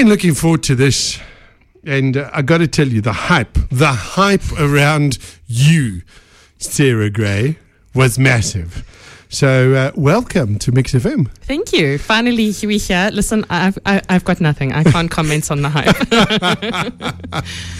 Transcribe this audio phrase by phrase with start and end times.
[0.00, 1.20] been looking forward to this,
[1.84, 6.00] and uh, I got to tell you, the hype, the hype around you,
[6.56, 7.58] Sarah Gray,
[7.94, 8.82] was massive.
[9.28, 11.30] So, uh, welcome to Mix FM.
[11.42, 11.98] Thank you.
[11.98, 13.10] Finally, we're here.
[13.12, 14.72] Listen, I've, I, I've got nothing.
[14.72, 17.44] I can't comment on the hype.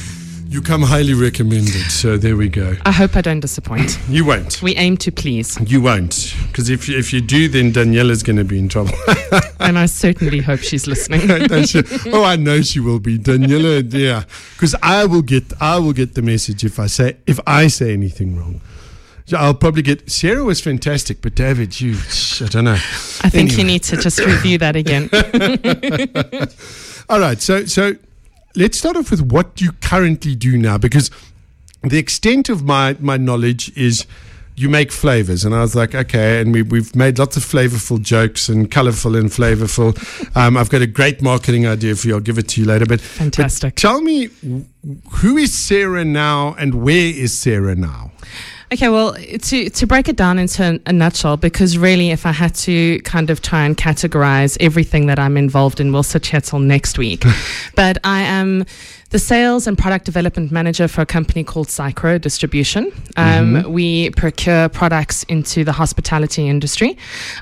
[0.50, 2.74] You come highly recommended, so there we go.
[2.84, 4.00] I hope I don't disappoint.
[4.08, 4.60] You won't.
[4.60, 8.44] We aim to please, You won't, because if if you do, then Daniela's going to
[8.44, 8.90] be in trouble.
[9.60, 11.20] and I certainly hope she's listening.
[11.66, 11.82] She?
[12.12, 13.84] oh, I know she will be, Daniela.
[13.92, 17.68] Yeah, because I will get I will get the message if I say if I
[17.68, 18.60] say anything wrong.
[19.32, 21.96] I'll probably get Sarah was fantastic, but David, you
[22.40, 22.80] I don't know.
[23.22, 25.08] I think you need to just review that again.
[27.08, 27.94] All right, so so
[28.54, 31.10] let's start off with what you currently do now, because
[31.82, 34.06] the extent of my my knowledge is
[34.56, 38.00] you make flavors, and I was like, okay, and we we've made lots of flavorful
[38.00, 39.96] jokes and colorful and flavorful.
[40.36, 42.14] Um, I've got a great marketing idea for you.
[42.14, 43.74] I'll give it to you later, but Fantastic.
[43.74, 44.28] But tell me,
[45.10, 48.12] who is Sarah now, and where is Sarah now?
[48.72, 52.54] Okay, well, to, to break it down into a nutshell, because really, if I had
[52.56, 56.60] to kind of try and categorize everything that I'm involved in, we'll sit here till
[56.60, 57.24] next week.
[57.74, 58.64] but I am
[59.10, 62.92] the sales and product development manager for a company called Cycro Distribution.
[63.16, 66.96] Um, We procure products into the hospitality industry.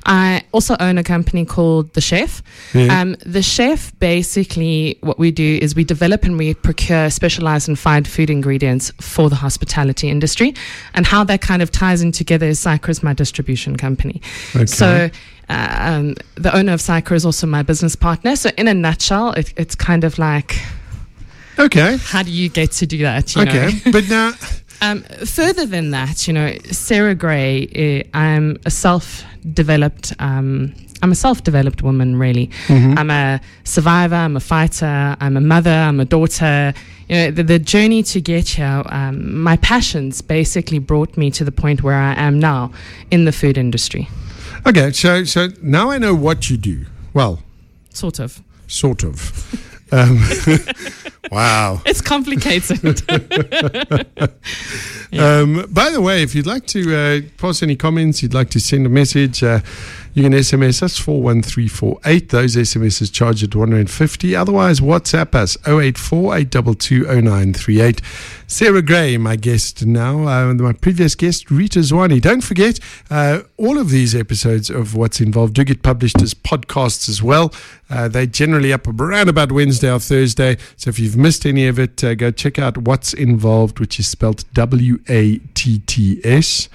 [0.07, 2.43] I also own a company called The Chef.
[2.73, 3.01] Yeah.
[3.01, 7.79] Um, the Chef, basically, what we do is we develop and we procure specialized and
[7.79, 10.55] fine food ingredients for the hospitality industry.
[10.95, 14.21] And how that kind of ties in together is Cycro is my distribution company.
[14.55, 14.67] Okay.
[14.67, 15.11] So,
[15.49, 18.37] uh, um, the owner of Cycro is also my business partner.
[18.37, 20.57] So, in a nutshell, it, it's kind of like,
[21.59, 23.35] Okay, how do you get to do that?
[23.35, 23.93] You okay, Know?
[23.93, 24.33] but now
[24.81, 30.13] Um, further than that, you know, Sarah Gray, uh, I'm a self-developed.
[30.21, 32.51] Um, I'm a self-developed woman, really.
[32.69, 34.15] I'm a survivor.
[34.17, 35.17] I'm a fighter.
[35.21, 35.71] I'm a mother.
[35.71, 36.75] I'm a daughter.
[37.09, 41.45] You know, the, the journey to get here, um, my passions basically brought me to
[41.45, 42.71] the point where I am now
[43.11, 44.09] in the food industry,
[44.67, 46.85] okay, so so now I know what you do.
[47.15, 47.41] Well,
[47.91, 48.43] sort of.
[48.67, 49.33] sort of.
[49.91, 50.21] Um,
[51.33, 51.81] wow.
[51.87, 53.03] It's complicated.
[55.11, 58.61] Um, by the way, if you'd like to uh, pass any comments, you'd like to
[58.61, 59.61] send a message, uh,
[60.19, 62.31] you can SMS us 41348.
[62.31, 64.35] Those SMSs charge at 150.
[64.35, 68.03] Otherwise, WhatsApp us 084 822 0938.
[68.49, 72.21] Sarah Gray, my guest now, uh, my previous guest, Rita Zwani.
[72.21, 72.81] Don't forget,
[73.11, 77.55] uh, all of these episodes of Watts Involved do get published as podcasts as well.
[77.89, 80.57] Uh, they generally up around about Wednesday or Thursday.
[80.77, 84.09] So if you've missed any of it, uh, go check out Watts Involved, which is
[84.09, 86.69] spelled W A T T S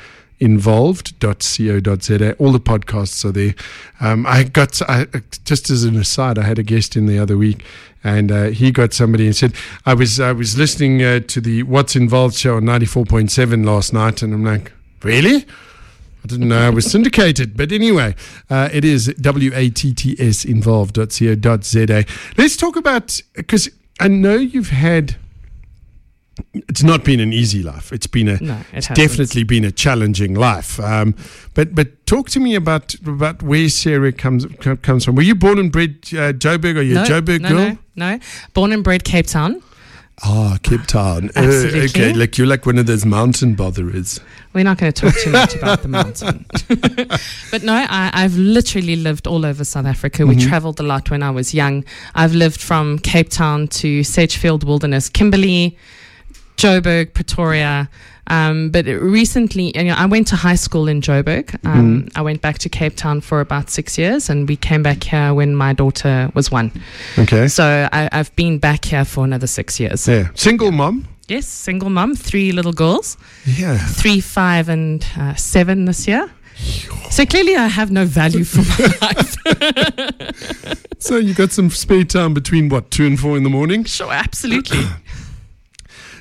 [0.44, 2.34] involved.co.za.
[2.34, 3.56] All the podcasts are there.
[4.02, 5.08] Um, I got, I,
[5.46, 7.64] just as an aside, I had a guest in the other week
[8.04, 9.54] and uh, he got somebody and said,
[9.86, 14.22] I was, I was listening uh, to the Watts Involved show on 94.7 last night.
[14.22, 15.46] And I'm like, really?
[16.24, 18.16] I didn't know I was syndicated, but anyway,
[18.50, 22.06] uh, it is W A T T S involved.co.za.
[22.38, 25.18] Let's talk about because I know you've had.
[26.54, 27.92] It's not been an easy life.
[27.92, 30.80] It's been a No, it it's definitely been a challenging life.
[30.80, 31.16] Um,
[31.54, 34.46] but but talk to me about about where Sarah comes
[34.82, 35.16] comes from.
[35.16, 36.78] Were you born and bred uh, Joburg?
[36.78, 37.78] Are you a Joburg no, girl?
[37.96, 38.20] no, no.
[38.54, 39.62] Born and bred Cape Town.
[40.22, 41.32] Ah, Cape Town.
[41.36, 44.20] Uh, okay, like you're like one of those mountain botherers.
[44.54, 46.46] We're not going to talk too much about the mountain.
[47.52, 50.26] but no, I, I've literally lived all over South Africa.
[50.28, 51.84] We traveled a lot when I was young.
[52.14, 55.78] I've lived from Cape Town to Sedgefield Wilderness, Kimberley,
[56.68, 57.90] Joburg, Pretoria.
[58.28, 61.54] Um, but recently, you know, I went to high school in Joburg.
[61.66, 65.04] Um, I went back to Cape Town for about six years, and we came back
[65.04, 66.72] here when my daughter was one.
[67.20, 67.50] Okay.
[67.50, 70.08] So I, I've been back here for another six years.
[70.08, 70.30] Yeah.
[70.36, 71.06] Single mom.
[71.28, 73.78] Yes, single mom, three little girls Yeah.
[73.78, 76.30] three, five, and uh, seven this year.
[77.10, 80.80] So clearly, I have no value for my life.
[81.04, 83.84] So you got some spare time between what two and four in the morning.
[83.84, 84.80] Sure, absolutely.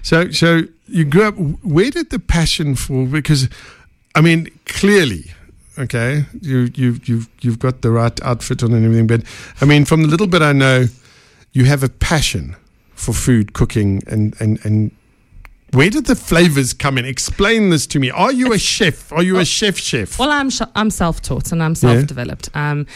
[0.03, 1.35] So so you grew up.
[1.63, 3.07] Where did the passion for?
[3.07, 3.49] Because,
[4.15, 5.33] I mean, clearly,
[5.79, 9.07] okay, you you you've you've got the right outfit on and everything.
[9.07, 9.23] But
[9.61, 10.87] I mean, from the little bit I know,
[11.53, 12.57] you have a passion
[12.95, 14.91] for food, cooking, and and and.
[15.73, 17.07] Where did the flavors come in?
[17.07, 18.11] Explain this to me.
[18.11, 19.11] Are you a chef?
[19.11, 20.19] Are you a chef chef?
[20.19, 22.51] Well, I'm sh- I'm self-taught and I'm self-developed.
[22.55, 22.87] Um,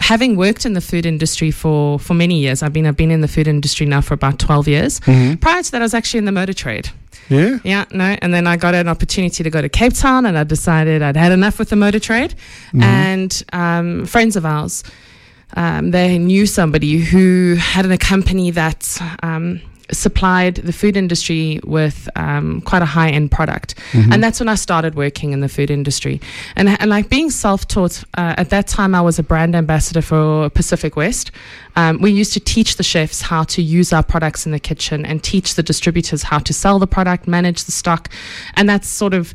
[0.00, 3.20] having worked in the food industry for for many years, I've been I've been in
[3.20, 5.00] the food industry now for about twelve years.
[5.00, 6.90] Prior to that, I was actually in the motor trade.
[7.28, 7.58] Yeah.
[7.62, 8.16] Yeah, no.
[8.22, 11.16] And then I got an opportunity to go to Cape Town, and I decided I'd
[11.16, 12.34] had enough with the motor trade.
[12.80, 14.82] And um, friends of ours
[15.54, 22.08] um, they knew somebody who had a company that um, supplied the food industry with
[22.16, 23.74] um, quite a high end product.
[23.92, 24.12] Mm-hmm.
[24.12, 26.20] And that's when I started working in the food industry.
[26.56, 30.02] And, and like being self taught, uh, at that time I was a brand ambassador
[30.02, 31.30] for Pacific West.
[31.76, 35.06] Um, we used to teach the chefs how to use our products in the kitchen
[35.06, 38.08] and teach the distributors how to sell the product, manage the stock.
[38.54, 39.32] And that's sort of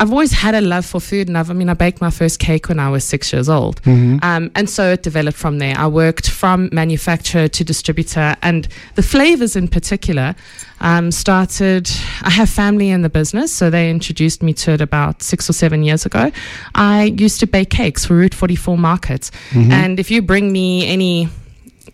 [0.00, 2.38] I've always had a love for food, and I've, I mean, I baked my first
[2.38, 4.18] cake when I was six years old, Mm-hmm.
[4.22, 5.74] um, and so it developed from there.
[5.76, 10.34] I worked from manufacturer to distributor, and the flavors in particular
[10.80, 11.90] um, started.
[12.22, 15.52] I have family in the business, so they introduced me to it about six or
[15.52, 16.32] seven years ago.
[16.74, 19.70] I used to bake cakes for Root 44 markets, Mm-hmm.
[19.70, 21.28] and if you bring me any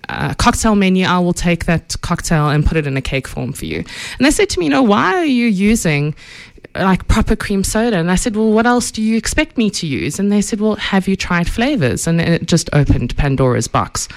[0.09, 3.53] uh, cocktail menu, I will take that cocktail and put it in a cake form
[3.53, 3.79] for you.
[3.79, 6.15] And they said to me, you know, why are you using
[6.81, 7.97] like proper cream soda?
[7.97, 10.19] And I said, well, what else do you expect me to use?
[10.19, 12.07] And they said, well, have you tried flavors?
[12.07, 14.09] And it just opened Pandora's box.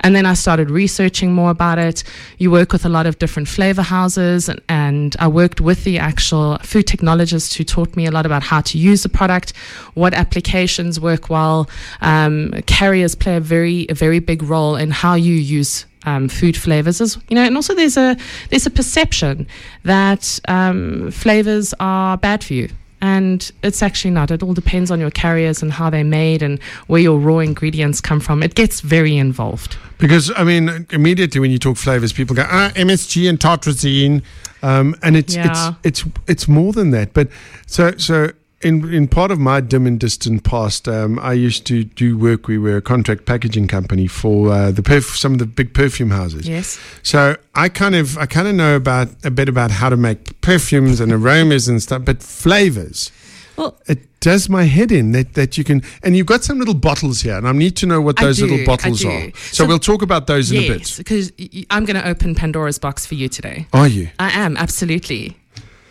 [0.00, 2.04] And then I started researching more about it.
[2.38, 5.98] You work with a lot of different flavor houses, and, and I worked with the
[5.98, 9.52] actual food technologist who taught me a lot about how to use the product,
[9.94, 11.68] what applications work well.
[12.00, 16.56] Um, carriers play a very, a very big role in how you use um, food
[16.56, 18.16] flavors as you know and also there's a
[18.50, 19.46] there's a perception
[19.84, 22.68] that um, flavors are bad for you
[23.02, 26.62] and it's actually not it all depends on your carriers and how they're made and
[26.86, 31.50] where your raw ingredients come from it gets very involved Because I mean, immediately when
[31.50, 34.20] you talk flavors, people go ah MSG and tartrazine,
[34.62, 35.46] um, and it's Yeah.
[35.84, 37.12] it's it's it's more than that.
[37.14, 37.28] But
[37.66, 38.28] so so.
[38.66, 42.48] In, in part of my dim and distant past, um, I used to do work.
[42.48, 46.10] We were a contract packaging company for uh, the perf- some of the big perfume
[46.10, 46.48] houses.
[46.48, 49.96] yes So I kind of I kind of know about a bit about how to
[49.96, 53.12] make perfumes and aromas and stuff, but flavors.
[53.56, 56.74] well It does my head in that, that you can, and you've got some little
[56.74, 59.30] bottles here, and I need to know what those do, little bottles are.
[59.30, 60.96] So, So- we'll talk about those in a yes bit.
[60.98, 61.32] because
[61.70, 64.08] I'm going to open pandora's box for you today Are you?
[64.18, 65.36] I am absolutely.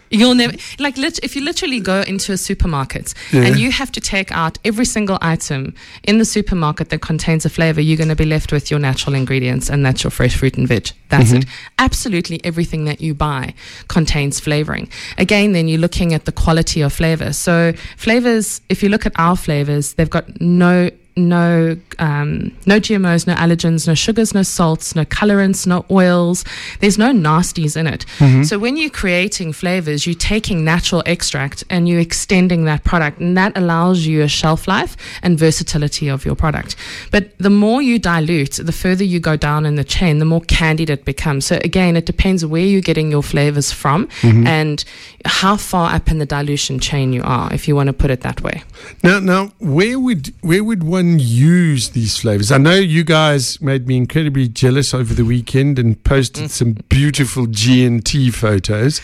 [0.09, 3.43] You'll never like lit- if you literally go into a supermarket Yeah.
[3.43, 5.73] and you have to take out every single item
[6.03, 9.15] in the supermarket that contains a flavor, you're going to be left with your natural
[9.15, 10.91] ingredients, and that's your fresh fruit and veg.
[11.09, 11.37] That's mm-hmm.
[11.37, 11.45] it.
[11.79, 13.53] Absolutely everything that you buy
[13.87, 14.89] contains flavoring.
[15.17, 17.33] Again, then you're looking at the quality of flavor.
[17.33, 23.25] So flavors, if you look at our flavors, they've got no no um, no GMOs,
[23.27, 26.43] no allergens, no sugars, no salts, no colorants, no oils.
[26.81, 28.05] There's no nasties in it.
[28.43, 33.37] So when you're creating flavors, you're taking natural extract and you're extending that product, and
[33.37, 36.75] that allows you a shelf life and versatility of your product.
[37.11, 40.41] But the more you dilute, the further you go down in the chain, the more
[40.41, 41.45] candied it becomes.
[41.45, 44.09] So again, it depends where you're getting your flavors from
[44.47, 44.83] and
[45.25, 48.21] how far up in the dilution chain you are, if you want to put it
[48.21, 48.63] that way.
[49.03, 52.51] Now, now, where would where would one use these flavors?
[52.51, 57.47] I know you guys made me incredibly jealous over the weekend and posted some beautiful
[57.47, 59.01] G and T photos.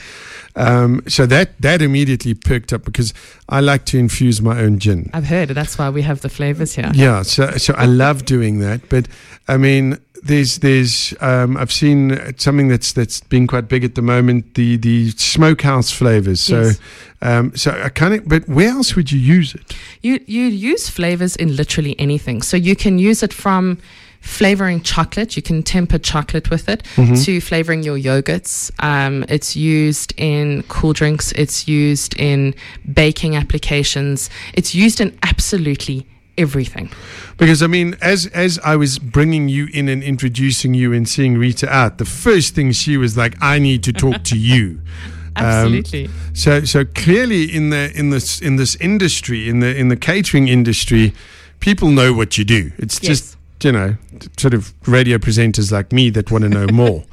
[0.55, 3.13] Um, so that that immediately perked up because
[3.47, 5.09] I like to infuse my own gin.
[5.13, 6.91] I've heard that's why we have the flavors here.
[6.93, 8.89] Yeah, so so I love doing that.
[8.89, 9.07] But
[9.47, 14.01] I mean, there's there's um, I've seen something that's that's been quite big at the
[14.01, 14.53] moment.
[14.55, 16.39] The the smokehouse flavors.
[16.41, 16.79] So Yes.
[17.21, 18.27] um, so I kind of.
[18.27, 19.75] But where else would you use it?
[20.01, 22.41] You you use flavors in literally anything.
[22.43, 23.77] So you can use it from
[24.21, 25.35] flavoring chocolate.
[25.35, 26.83] You can temper chocolate with it
[27.25, 28.69] to flavoring your yogurts.
[28.77, 31.31] Um, it's used in cool drinks.
[31.31, 32.53] It's used in
[32.93, 34.29] baking applications.
[34.53, 36.05] It's used in absolutely
[36.37, 36.89] everything.
[37.37, 41.37] Because I mean, as as I was bringing you in and introducing you and seeing
[41.37, 44.81] Rita out, the first thing she was like, "I need to talk to you."
[45.37, 46.09] Um, Absolutely.
[46.33, 50.49] So so clearly in the in this in this industry in the in the catering
[50.49, 51.13] industry,
[51.61, 52.73] people know what you do.
[52.77, 53.07] It's Yes.
[53.07, 53.95] just you know
[54.37, 57.05] sort of radio presenters like me that want to know more.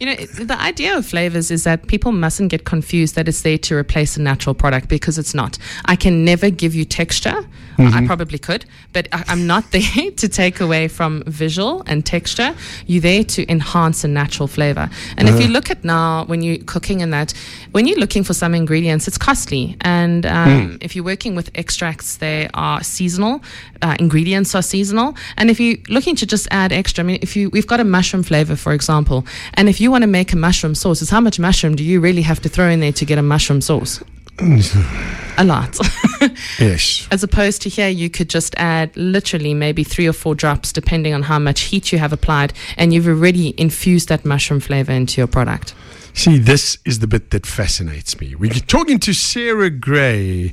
[0.00, 3.58] You know, the idea of flavors is that people mustn't get confused that it's there
[3.58, 5.58] to replace a natural product because it's not.
[5.84, 7.44] I can never give you texture.
[7.78, 12.54] I probably could, but I, I'm not there to take away from visual and texture.
[12.86, 14.88] You're there to enhance a natural flavor.
[15.16, 17.32] And if you look at now, when you're cooking in that,
[17.72, 19.76] when you're looking for some ingredients, it's costly.
[19.80, 23.42] And um, if you're working with extracts, they are seasonal.
[23.82, 25.14] Uh, ingredients are seasonal.
[25.36, 27.84] And if you're looking to just add extra, I mean, if you we've got a
[27.84, 31.20] mushroom flavor, for example, and if you want to make a mushroom sauce, it's how
[31.20, 34.02] much mushroom do you really have to throw in there to get a mushroom sauce?
[35.38, 35.78] a lot.
[36.58, 37.08] yes.
[37.10, 41.14] As opposed to here, you could just add literally maybe three or four drops, depending
[41.14, 45.20] on how much heat you have applied, and you've already infused that mushroom flavor into
[45.20, 45.74] your product.
[46.14, 48.34] See, this is the bit that fascinates me.
[48.34, 50.52] We're talking to Sarah Gray.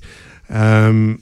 [0.50, 1.22] Um,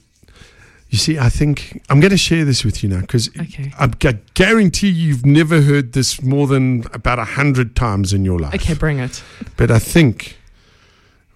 [0.89, 3.72] You see, I think I'm going to share this with you now because Okay.
[3.80, 8.39] I gu- guarantee you've never heard this more than about a hundred times in your
[8.39, 8.53] life.
[8.56, 9.24] Okay, bring it.
[9.56, 10.38] But I think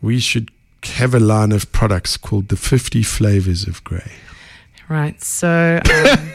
[0.01, 0.49] we should
[0.87, 4.11] have a line of products called the 50 flavors of grey.
[4.87, 5.19] Right.
[5.23, 5.79] So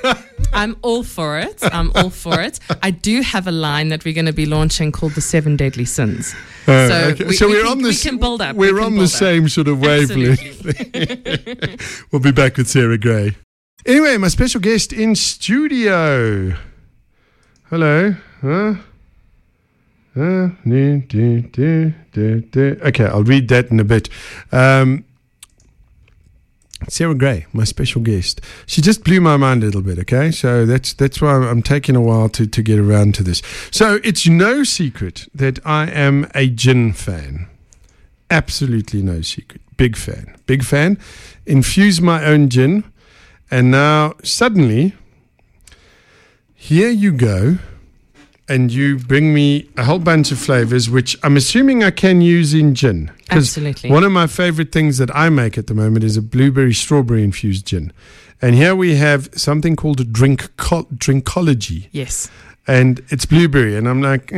[0.05, 0.15] um,
[0.53, 1.61] I'm all for it.
[1.73, 2.59] I'm all for it.
[2.83, 5.85] I do have a line that we're going to be launching called the Seven Deadly
[5.85, 6.35] Sins.
[6.67, 7.25] Oh, So okay.
[7.27, 9.09] we- so we we're on we can build up, We're we on the up.
[9.11, 10.67] same sort of wavelength.
[12.13, 13.37] We'll be back with Sarah Gray.
[13.87, 16.55] Anyway, my special guest in studio.
[17.69, 18.15] Hello.
[18.43, 18.75] Huh?
[20.17, 24.09] Uh, do, do, do, Okay, I'll read that in a bit.
[24.53, 25.05] Um,
[26.89, 28.41] Sarah Gray, my special guest.
[28.67, 30.31] She just blew my mind a little bit, okay?
[30.31, 33.43] So that's that's why I'm taking a while to, to get around to this.
[33.71, 37.49] So it's no secret that I am a gin fan.
[38.31, 39.61] Absolutely no secret.
[39.77, 40.37] Big fan.
[40.47, 40.99] Big fan.
[41.47, 42.85] Infuse my own gin.
[43.51, 44.95] And now suddenly,
[46.55, 47.59] here you go.
[48.51, 52.53] And you bring me a whole bunch of flavors, which I'm assuming I can use
[52.53, 53.11] in gin.
[53.31, 53.91] Absolutely.
[53.91, 57.23] One of my favorite things that I make at the moment is a blueberry strawberry
[57.23, 57.93] infused gin.
[58.43, 62.29] And here we have something called a drink drinkology Yes.
[62.67, 64.37] and it's blueberry and i'm like uh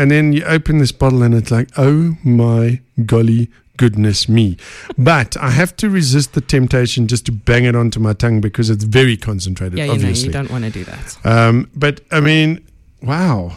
[0.00, 3.48] and then you open this bottle and it's like oh my golly
[3.78, 4.56] goodness me
[4.98, 8.68] but i have to resist the temptation just to bang it onto my tongue because
[8.70, 11.16] it's very concentrated Yeah, you obviously know, you don't want to do that.
[11.24, 12.60] um, but i mean
[13.02, 13.56] wow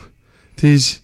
[0.57, 0.99] there's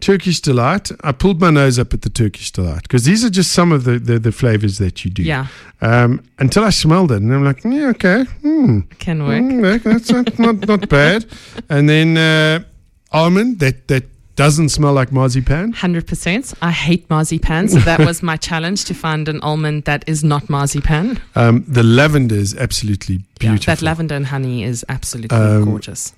[0.00, 3.52] turkish delight i pulled my nose up at the turkish delight because these are just
[3.52, 5.46] some of the, the, the flavors that you do Yeah,
[5.80, 8.80] um, until i smelled it and i'm like yeah okay hmm.
[8.98, 9.42] can work.
[9.42, 11.26] Mm, that's not, not, not bad.
[11.68, 12.64] And then uh,
[13.12, 14.04] almond, that, that
[14.36, 15.72] doesn't smell like marzipan.
[15.72, 16.54] Hundred percent.
[16.62, 20.48] I hate marzipan, so that was my challenge to find an almond that is not
[20.48, 21.18] marzipan.
[21.34, 23.74] Um, the lavender is absolutely Yeah, beautiful.
[23.74, 26.14] that lavender and honey is absolutely Um, gorgeous.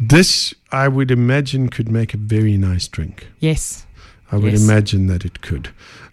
[0.00, 3.28] This, I would imagine, could make a very nice drink.
[3.40, 3.86] Yes.
[4.32, 4.64] I would Yes.
[4.64, 5.68] imagine that it could.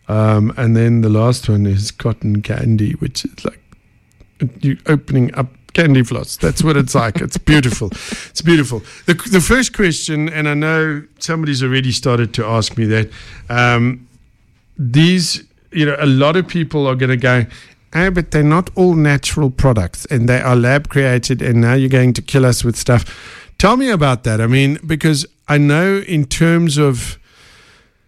[0.08, 3.60] Um, and then the last one is cotton candy, which is like
[4.62, 6.38] you opening up candy floss.
[6.38, 7.22] That's what it's like.
[7.22, 7.88] It's beautiful.
[8.30, 8.84] It's beautiful.
[9.06, 13.10] The, the first question, and I know somebody's already started to ask me that.
[13.50, 14.08] Um,
[14.77, 17.46] these, you know, a lot of people are going to go,
[17.94, 21.89] oh, but they're not all natural products and they are lab created, and now you're
[21.89, 23.42] going to kill us with stuff.
[23.57, 24.41] Tell me about that.
[24.41, 27.17] I mean, because I know in terms of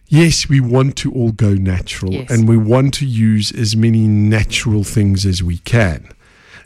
[0.08, 2.30] yes, we want to all go natural Yes.
[2.30, 6.08] and we want to use as many natural things as we can.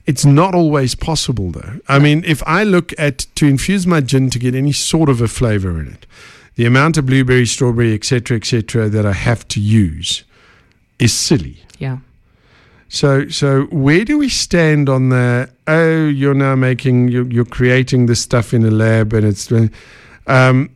[0.06, 1.80] It's not always possible though.
[1.88, 5.22] I mean, if I look at to infuse my gin to get any sort of
[5.22, 6.06] a flavor in it,
[6.56, 10.24] the amount of blueberry, strawberry, etc., etc., that I have to use
[10.98, 11.58] is silly.
[11.78, 12.00] Yeah.
[12.90, 15.50] So, so where do we stand on the?
[15.68, 19.52] Oh, you're now making you're, you're creating this stuff in a lab, and it's
[20.26, 20.70] um,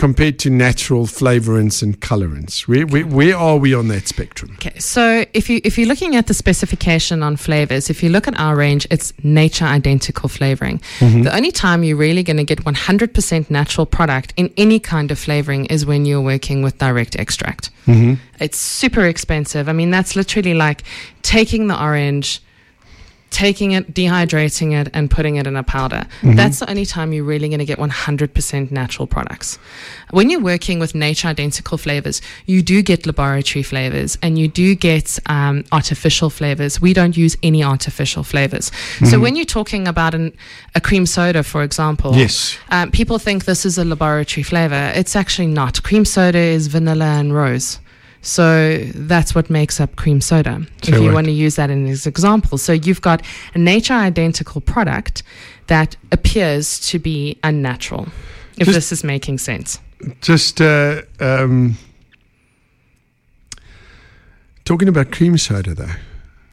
[0.00, 2.66] compared to natural flavorants and colorants.
[2.66, 4.52] Where, where where are we on that spectrum?
[4.54, 8.26] Okay, so if you if you're looking at the specification on flavors, if you look
[8.26, 10.80] at our range, it's nature identical flavoring.
[11.00, 15.18] The only time you're really going to get 100% natural product in any kind of
[15.18, 17.70] flavoring is when you're working with direct extract.
[17.86, 18.14] Mm-hmm.
[18.40, 19.68] It's super expensive.
[19.68, 20.82] I mean, that's literally like
[21.20, 22.40] taking the orange,
[23.30, 26.04] taking it, dehydrating it, and putting it in a powder.
[26.22, 29.58] That's the only time you're really going to get 100% natural products.
[30.10, 34.74] When you're working with nature identical flavors, you do get laboratory flavors and you do
[34.74, 36.80] get um, artificial flavors.
[36.80, 38.72] We don't use any artificial flavors.
[39.08, 40.32] So when you're talking about an,
[40.74, 42.58] a cream soda, for example, Yes.
[42.70, 44.92] um, people think this is a laboratory flavor.
[44.96, 45.82] It's actually not.
[45.84, 47.78] Cream soda is vanilla and rose.
[48.22, 50.66] So that's what makes up cream soda.
[50.82, 52.58] So if you want to use that in as example.
[52.58, 53.22] So you've got
[53.54, 55.22] a nature identical product
[55.68, 58.08] that appears to be unnatural.
[58.58, 59.80] If Just- this is making sense.
[60.20, 61.76] Just uh, um,
[64.64, 65.90] talking about cream soda, though.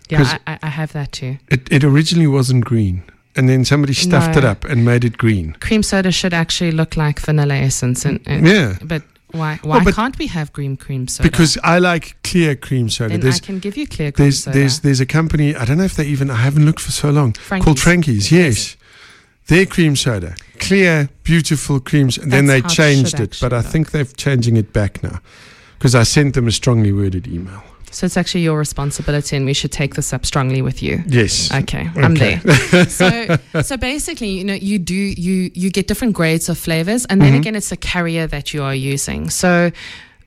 [0.09, 1.37] Yeah, I, I- I have that too.
[1.49, 3.03] It it originally wasn't green,
[3.35, 4.39] and then somebody stuffed No.
[4.39, 5.53] it up and made it green.
[5.59, 8.05] Cream soda should actually look like vanilla essence.
[8.05, 11.29] And, and Yeah, But why, why but- can't we have green cream soda?
[11.29, 13.09] because I like clear cream soda.
[13.09, 14.57] then I There's can give you clear cream there's soda.
[14.57, 17.09] there's there's a company I don't know if they even I haven't looked for so
[17.09, 17.83] long called Frankie's.
[17.83, 18.31] Frankie's.
[18.31, 18.77] Yes,
[19.47, 22.17] their cream soda, clear, beautiful creams.
[22.17, 25.19] And then they That's it changed it, but I think they're changing it back now
[25.77, 27.63] because I sent them a strongly worded email.
[27.91, 31.03] So it's actually your responsibility, and we should take this up strongly with you.
[31.07, 31.49] Yes.
[31.53, 32.39] Okay, I'm there.
[32.89, 37.21] so, so basically, you know, you do you you get different grades of flavors, and
[37.21, 37.39] then Mhm.
[37.39, 39.29] again, it's a carrier that you are using.
[39.29, 39.71] So,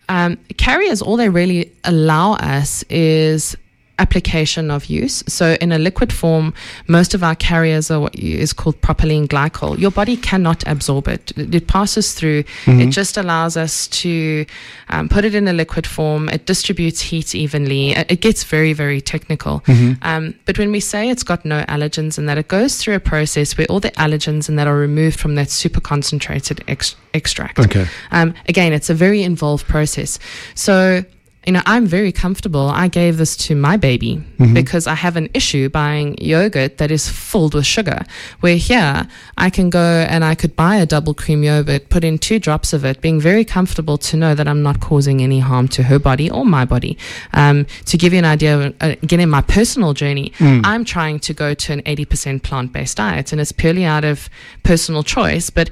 [0.09, 3.57] um, carriers, all they really allow us is
[4.01, 5.23] application of use.
[5.29, 6.55] So in a liquid form,
[6.89, 9.79] most of our carriers are what is called propylene glycol.
[9.79, 11.33] Your body cannot absorb it.
[11.37, 12.43] It passes through.
[12.65, 12.81] Mm-hmm.
[12.81, 14.47] It just allows us to
[14.89, 16.29] um, put it in a liquid form.
[16.29, 17.91] It distributes heat evenly.
[17.91, 19.61] It gets very, very technical.
[19.61, 20.03] Mm-hmm.
[20.03, 23.01] Um, but when we say it's got no allergens and that it goes through a
[23.01, 27.59] process where all the allergens and that are removed from that super concentrated ex- extract.
[27.59, 27.87] Okay.
[28.11, 30.19] Um, again, it's a very involved process.
[30.55, 31.05] So
[31.47, 32.69] you know, I'm very comfortable.
[32.69, 34.53] I gave this to my baby mm-hmm.
[34.53, 38.05] because I have an issue buying yogurt that is filled with sugar.
[38.41, 42.19] Where here, I can go and I could buy a double cream yogurt, put in
[42.19, 45.67] two drops of it, being very comfortable to know that I'm not causing any harm
[45.69, 46.99] to her body or my body.
[47.33, 50.61] Um, to give you an idea, uh, again, in my personal journey, mm.
[50.63, 54.29] I'm trying to go to an 80% plant based diet, and it's purely out of
[54.63, 55.49] personal choice.
[55.49, 55.71] But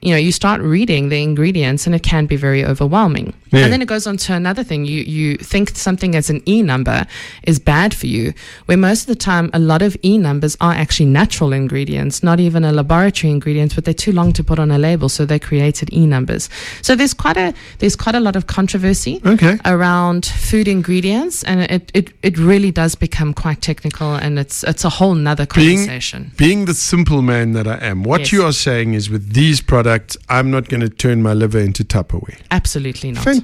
[0.00, 3.34] you know, you start reading the ingredients and it can be very overwhelming.
[3.52, 3.64] Yeah.
[3.64, 4.84] And then it goes on to another thing.
[4.84, 7.06] You you think something as an E number
[7.42, 8.32] is bad for you,
[8.66, 12.40] where most of the time a lot of E numbers are actually natural ingredients, not
[12.40, 15.38] even a laboratory ingredient, but they're too long to put on a label, so they're
[15.38, 16.48] created E numbers.
[16.82, 19.58] So there's quite a there's quite a lot of controversy okay.
[19.64, 24.84] around food ingredients, and it, it, it really does become quite technical, and it's it's
[24.84, 26.32] a whole nother conversation.
[26.36, 28.32] Being, being the simple man that I am, what yes.
[28.32, 31.84] you are saying is with these products, I'm not going to turn my liver into
[31.84, 32.38] Tupperware.
[32.50, 33.39] Absolutely not fantastic.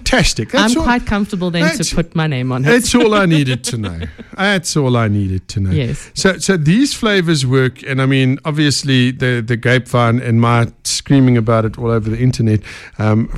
[0.51, 2.69] That's I'm all, quite comfortable then to put my name on it.
[2.69, 4.01] That's all I needed to know.
[4.37, 5.71] That's all I needed to know.
[5.71, 6.11] Yes.
[6.15, 11.37] So, so these flavors work, and I mean, obviously, the the grapevine and my screaming
[11.37, 12.61] about it all over the internet.
[12.99, 13.31] Um,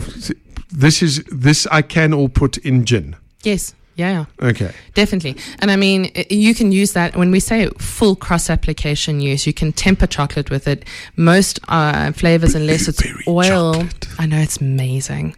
[0.71, 3.17] this is this I can all put in gin.
[3.43, 3.75] Yes.
[3.99, 4.49] Yeah, yeah.
[4.49, 4.71] Okay.
[4.95, 5.35] Definitely.
[5.59, 9.53] And I mean, you can use that when we say full cross application use, you
[9.53, 10.85] can temper chocolate with it.
[11.17, 13.75] Most uh, flavors, unless it's oil.
[13.75, 14.09] Chocolate.
[14.21, 15.35] I know it's amazing.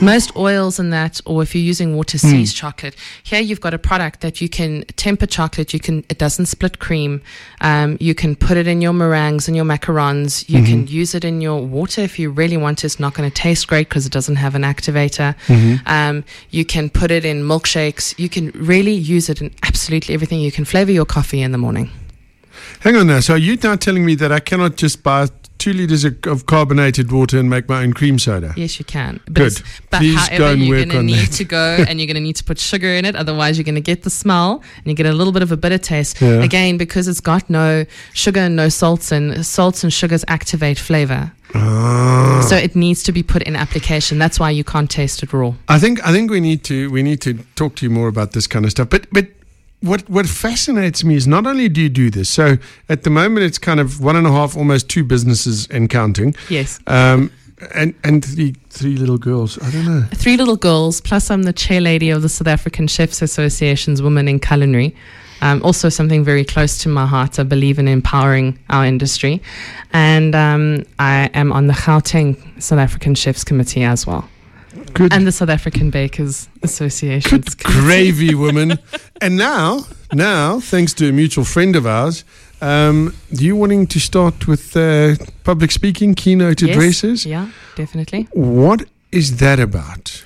[0.00, 2.58] Most oils in that, or if you're using water seized mm.
[2.58, 5.74] chocolate, here you've got a product that you can temper chocolate.
[5.74, 7.20] You can, it doesn't split cream.
[7.60, 10.48] Um, you can put it in your meringues and your macarons.
[10.48, 10.66] You mm-hmm.
[10.66, 12.84] can use it in your water if you really want.
[12.84, 15.36] It's not going to taste great because it doesn't have an activator.
[15.46, 15.86] Mm-hmm.
[15.86, 17.44] Um, you can put it in
[17.98, 20.40] milkshake you can really use it in absolutely everything.
[20.40, 21.90] You can flavor your coffee in the morning.
[22.80, 23.20] Hang on now.
[23.20, 26.46] So are you now telling me that I cannot just buy two liters of, of
[26.46, 28.54] carbonated water and make my own cream soda?
[28.56, 29.20] Yes, you can.
[29.26, 29.62] But Good.
[29.90, 32.20] But Please however, go and you're going to need to go and you're going to
[32.20, 33.16] need to put sugar in it.
[33.16, 35.56] Otherwise, you're going to get the smell and you get a little bit of a
[35.56, 36.20] bitter taste.
[36.20, 36.42] Yeah.
[36.42, 41.32] Again, because it's got no sugar and no salts, and salts and sugars activate flavor.
[41.54, 42.44] Ah.
[42.48, 44.18] So it needs to be put in application.
[44.18, 45.54] That's why you can't taste it raw.
[45.68, 48.32] I think I think we need to we need to talk to you more about
[48.32, 48.90] this kind of stuff.
[48.90, 49.26] But but
[49.80, 52.28] what what fascinates me is not only do you do this.
[52.28, 52.56] So
[52.88, 56.34] at the moment it's kind of one and a half, almost two businesses and counting.
[56.48, 56.80] Yes.
[56.86, 57.30] Um,
[57.74, 59.58] and and three three little girls.
[59.62, 60.04] I don't know.
[60.14, 61.00] Three little girls.
[61.00, 64.94] Plus, I'm the chair lady of the South African Chefs Association's Women in Culinary.
[65.40, 67.38] Um, also, something very close to my heart.
[67.38, 69.40] I believe in empowering our industry.
[69.92, 74.28] And um, I am on the Gauteng South African Chefs Committee as well.
[74.98, 75.12] Good.
[75.12, 77.40] And the South African Bakers Association.
[77.40, 78.80] Good gravy, woman.
[79.20, 82.24] and now, now, thanks to a mutual friend of ours,
[82.60, 87.24] um, you wanting to start with uh, public speaking, keynote yes, addresses?
[87.24, 88.26] Yeah, definitely.
[88.32, 90.24] What is that about?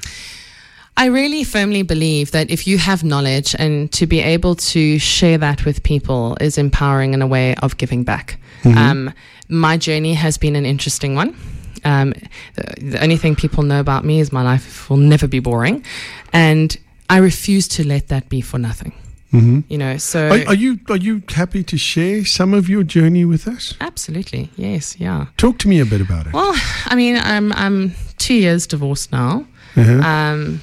[0.96, 5.37] I really firmly believe that if you have knowledge and to be able to share
[5.37, 8.40] that with people is empowering in a way of giving back.
[8.62, 8.78] Mm-hmm.
[8.78, 9.14] Um,
[9.50, 11.37] my journey has been an interesting one.
[11.84, 12.14] Um,
[12.54, 15.84] the, only thing people know about me is my life will never be boring.
[16.32, 16.76] And
[17.10, 18.92] I refuse to let that be for nothing.
[19.32, 19.60] Mm-hmm.
[19.68, 23.24] You know, so are, are, you are you happy to share some of your journey
[23.24, 23.74] with us?
[23.80, 25.26] Absolutely, yes, yeah.
[25.38, 26.34] Talk to me a bit about it.
[26.34, 26.52] Well,
[26.84, 29.46] I mean, I'm I'm two years divorced now.
[29.74, 30.06] Uh-huh.
[30.06, 30.60] Um,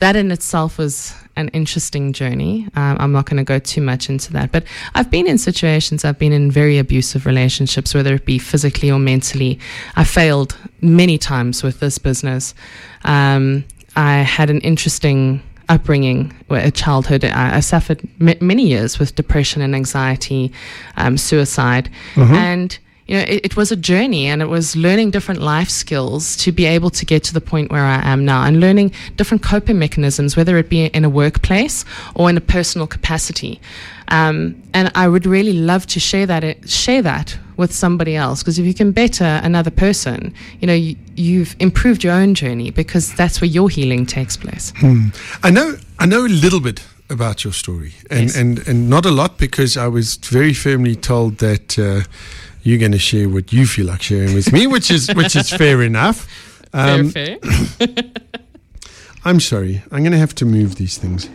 [0.00, 2.68] that in itself was an interesting journey.
[2.74, 6.04] Um, I'm not going to go too much into that, but I've been in situations,
[6.04, 9.58] I've been in very abusive relationships, whether it be physically or mentally.
[9.96, 12.54] I failed many times with this business.
[13.04, 13.64] Um,
[13.96, 17.24] I had an interesting upbringing, a childhood.
[17.24, 20.52] I, I suffered m- many years with depression and anxiety,
[20.96, 22.34] um, suicide, uh-huh.
[22.34, 26.36] and you know, it, it, was a journey and it was learning different life skills
[26.38, 29.42] to be able to get to the point where I am now and learning different
[29.42, 33.60] coping mechanisms, whether it be in a workplace or in a personal capacity.
[34.08, 38.58] Um, and I would really love to share that, share that with somebody else because
[38.58, 43.14] if you can better another person, you know, you, have improved your own journey because
[43.14, 44.72] that's where your healing takes place.
[44.78, 45.08] Hmm.
[45.42, 48.36] I know, I know a little bit about your story and, yes.
[48.36, 52.02] and, and not a lot because I was very firmly told that, uh,
[52.64, 55.50] you're going to share what you feel like sharing with me, which is which is
[55.50, 56.26] fair enough.
[56.76, 57.86] Um, fair, fair.
[59.24, 59.82] I'm sorry.
[59.92, 61.30] I'm going to have to move these things.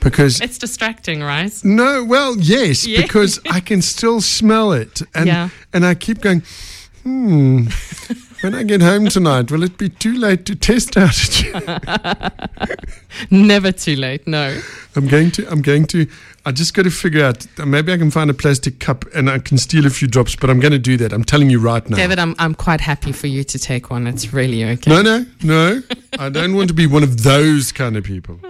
[0.00, 1.52] because It's distracting, right?
[1.62, 3.02] no, well, yes, Yeah.
[3.02, 5.50] because I can still smell it, and Yeah.
[5.72, 6.42] and I keep going.
[7.04, 7.68] Hmm.
[8.42, 11.16] When I get home tonight, will it be too late to test out?
[13.30, 14.26] Never too late.
[14.26, 14.60] No.
[14.96, 15.48] I'm going to.
[15.50, 16.06] I'm going to.
[16.44, 17.46] I just got to figure out.
[17.64, 20.34] Maybe I can find a plastic cup and I can steal a few drops.
[20.36, 21.12] But I'm going to do that.
[21.12, 21.96] I'm telling you right now.
[21.96, 24.06] David, I'm, I'm quite happy for you to take one.
[24.06, 24.90] It's really okay.
[24.90, 25.82] No, no, no.
[26.18, 28.38] I don't want to be one of those kind of people.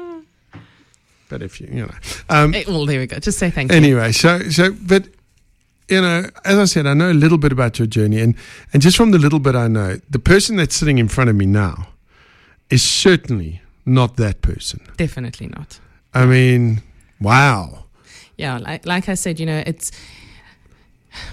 [1.28, 1.90] But if you, you know,
[2.28, 3.18] um, Eh, well, there we go.
[3.18, 3.76] Just say thank you.
[3.78, 4.12] anyway.
[4.12, 5.08] So, so, but
[5.92, 8.34] you know, as I said, I know a little bit about your journey, and
[8.72, 11.36] and just from the little bit I know, the person that's sitting in front of
[11.36, 11.88] me now
[12.70, 14.80] is certainly not that person.
[14.96, 15.80] Definitely not.
[16.14, 16.82] I mean,
[17.20, 17.84] wow.
[18.36, 19.92] Yeah, like, like I said, you know, it's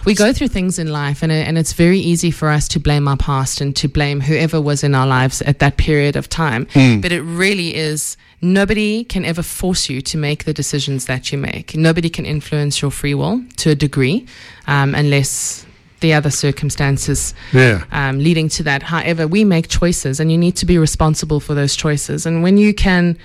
[0.05, 3.07] we go through things in life, and and it's very easy for us to blame
[3.07, 6.67] our past and to blame whoever was in our lives at that period of time.
[7.01, 11.37] But it really is nobody can ever force you to make the decisions that you
[11.37, 11.75] make.
[11.75, 14.25] Nobody can influence your free will to a degree,
[14.67, 15.65] um, unless
[15.99, 17.83] the other circumstances Yeah.
[17.91, 18.83] um, leading to that.
[18.83, 22.25] However, we make choices, and you need to be responsible for those choices.
[22.25, 23.17] And when you can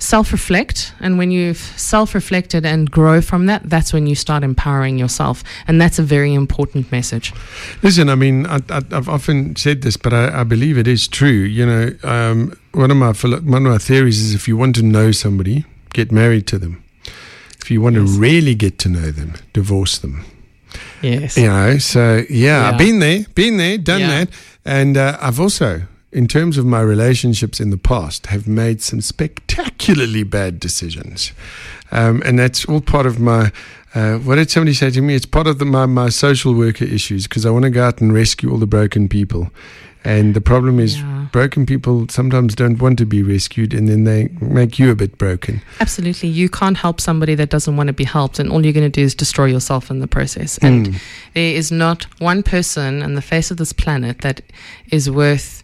[0.00, 4.42] self reflect, and when you've self reflected and grow from that, that's when you start
[4.42, 5.44] empowering yourself.
[5.68, 7.32] And that's a very important message.
[7.82, 11.06] Listen, I mean, I, I, I've often said this, but I, I believe it is
[11.06, 11.28] true.
[11.28, 14.82] You know, um, one of my one of my theories is if you want to
[14.82, 16.82] know somebody, get married to them.
[17.62, 18.14] If you want Yes.
[18.14, 20.24] to really get to know them, divorce them.
[21.02, 21.36] Yes.
[21.36, 24.08] You know, so yeah, I've been there, been there, done Yeah.
[24.24, 24.28] that,
[24.64, 29.00] and uh, I've also, in terms of my relationships in the past, have made some
[29.00, 31.32] spectacularly bad decisions,
[31.92, 33.52] um, and that's all part of my.
[33.94, 35.14] Uh, what did somebody say to me?
[35.16, 38.00] It's part of the, my my social worker issues because I want to go out
[38.00, 39.50] and rescue all the broken people,
[40.04, 40.98] and the problem is.
[40.98, 41.16] Yeah.
[41.32, 45.16] Broken people sometimes don't want to be rescued, and then they make you a bit
[45.16, 45.62] broken.
[45.78, 46.28] Absolutely.
[46.28, 49.00] You can't help somebody that doesn't want to be helped, and all you're going to
[49.00, 50.58] do is destroy yourself in the process.
[50.58, 51.00] And Mm.
[51.34, 54.40] there is not one person on the face of this planet that
[54.90, 55.59] is worth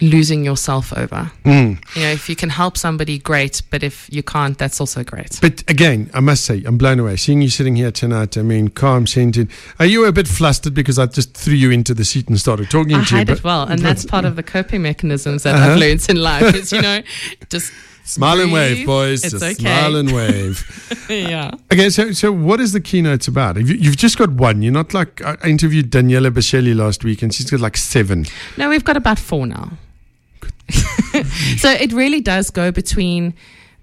[0.00, 1.30] losing yourself over.
[1.44, 1.78] Mm.
[1.96, 3.62] You know, if you can help somebody, great.
[3.70, 5.38] But if you can't, that's also great.
[5.40, 7.16] But again, I must say, I'm blown away.
[7.16, 9.48] Seeing you sitting here tonight, I mean, calm, centered.
[9.78, 12.70] Are you a bit flustered because I just threw you into the seat and started
[12.70, 13.16] talking I to you?
[13.18, 15.72] hide but- it well, and that's part of the coping mechanisms that Uh-huh.
[15.72, 16.54] I've learned in life.
[16.54, 17.00] Is you know,
[17.50, 17.72] just
[18.04, 19.22] Smile and wave, boys.
[19.22, 19.54] It's just okay.
[19.54, 20.64] smile and wave.
[21.10, 21.50] yeah.
[21.70, 23.56] okay, so so what is the keynotes about?
[23.58, 24.62] You, you've just got one.
[24.62, 28.24] You're not like I I interviewed Daniela Bashelli last week, and she's got like seven.
[28.56, 29.72] No, we've got about four now.
[31.56, 33.34] So it really does go between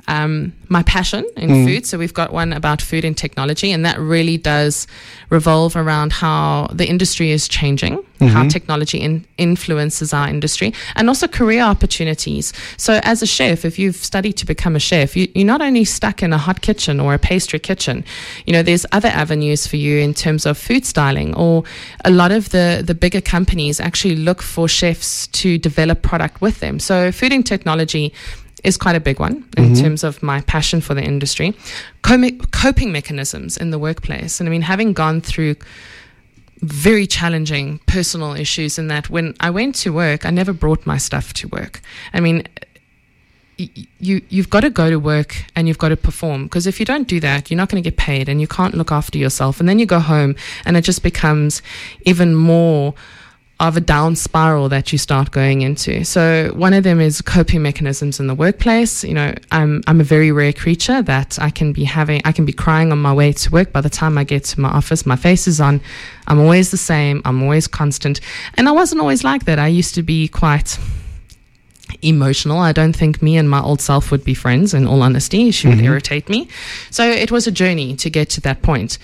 [0.08, 1.66] um, my passion in Mm.
[1.66, 1.86] food.
[1.86, 4.88] So we've got one about food and technology, and that really does
[5.30, 8.50] revolve around how the industry is changing, how Mhm.
[8.50, 12.54] technology in- influences our industry, and also career opportunities.
[12.78, 15.86] So as a chef, if you've studied to become a chef, you, you're not only
[15.86, 18.04] stuck in a hot kitchen or a pastry kitchen.
[18.46, 21.64] You know, there's other avenues for you in terms of food styling, or
[22.04, 26.60] a lot of the the bigger companies actually look for chefs to develop product with
[26.60, 26.80] them.
[26.80, 28.14] So food and technology
[28.66, 29.82] is quite a big one in Mhm.
[29.82, 31.54] terms of my passion for the industry.
[32.02, 34.40] Com- coping mechanisms in the workplace.
[34.40, 35.56] And I mean, having gone through
[36.62, 40.98] very challenging personal issues in that when I went to work, I never brought my
[40.98, 41.82] stuff to work.
[42.14, 42.44] I mean,
[43.58, 46.86] you you've got to go to work and you've got to perform because if you
[46.86, 49.62] don't do that you're not going to get paid and you can't look after yourself
[49.62, 51.62] and then you go home and it just becomes
[52.06, 52.94] even more
[53.60, 56.04] of a down spiral that you start going into.
[56.04, 59.04] So one of them is coping mechanisms in the workplace.
[59.04, 62.46] You know, I'm I'm a very rare creature that I can be having I can
[62.46, 63.72] be crying on my way to work.
[63.72, 65.80] By the time I get to my office, my face is on.
[66.28, 67.22] I'm always the same.
[67.24, 68.20] I'm always constant.
[68.56, 69.58] And I wasn't always like that.
[69.58, 70.78] I used to be quite
[72.08, 72.60] emotional.
[72.60, 75.52] I don't think me and my old self would be friends, in all honesty.
[75.52, 75.86] She would Mhm.
[75.86, 76.48] irritate me.
[76.90, 78.98] So it was a journey to get to that point.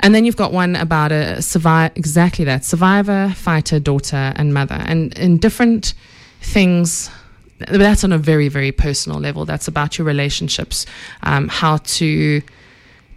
[0.00, 4.82] And then you've got one about a survivor, exactly that survivor, fighter, daughter, and mother.
[4.86, 5.94] And in different
[6.40, 7.10] things,
[7.58, 9.44] that's on a very, very personal level.
[9.44, 10.86] That's about your relationships,
[11.22, 12.42] um, how to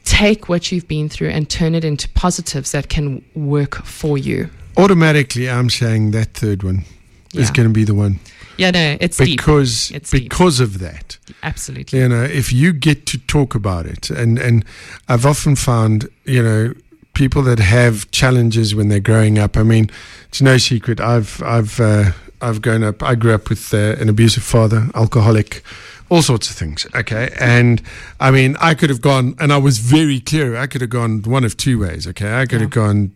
[0.05, 4.49] take what you've been through and turn it into positives that can work for you.
[4.77, 6.85] Automatically, I'm saying that third one
[7.33, 8.19] is going to be the one
[8.59, 9.37] Yeah, no, it's deep.
[9.37, 10.23] because It's deep.
[10.29, 11.17] because of that.
[11.43, 11.99] Absolutely.
[11.99, 14.65] you know if you get to talk about it and and
[15.07, 16.73] i've often found you know
[17.13, 19.89] people that have challenges when they're growing up i mean
[20.27, 24.09] it's no secret i've i've uh, i've grown up i grew up with uh, an
[24.09, 25.63] abusive father alcoholic
[26.09, 27.81] all sorts of things okay and
[28.19, 31.21] i mean i could have gone and i was very clear i could have gone
[31.23, 32.65] one of two ways okay i could Yeah.
[32.65, 33.11] have gone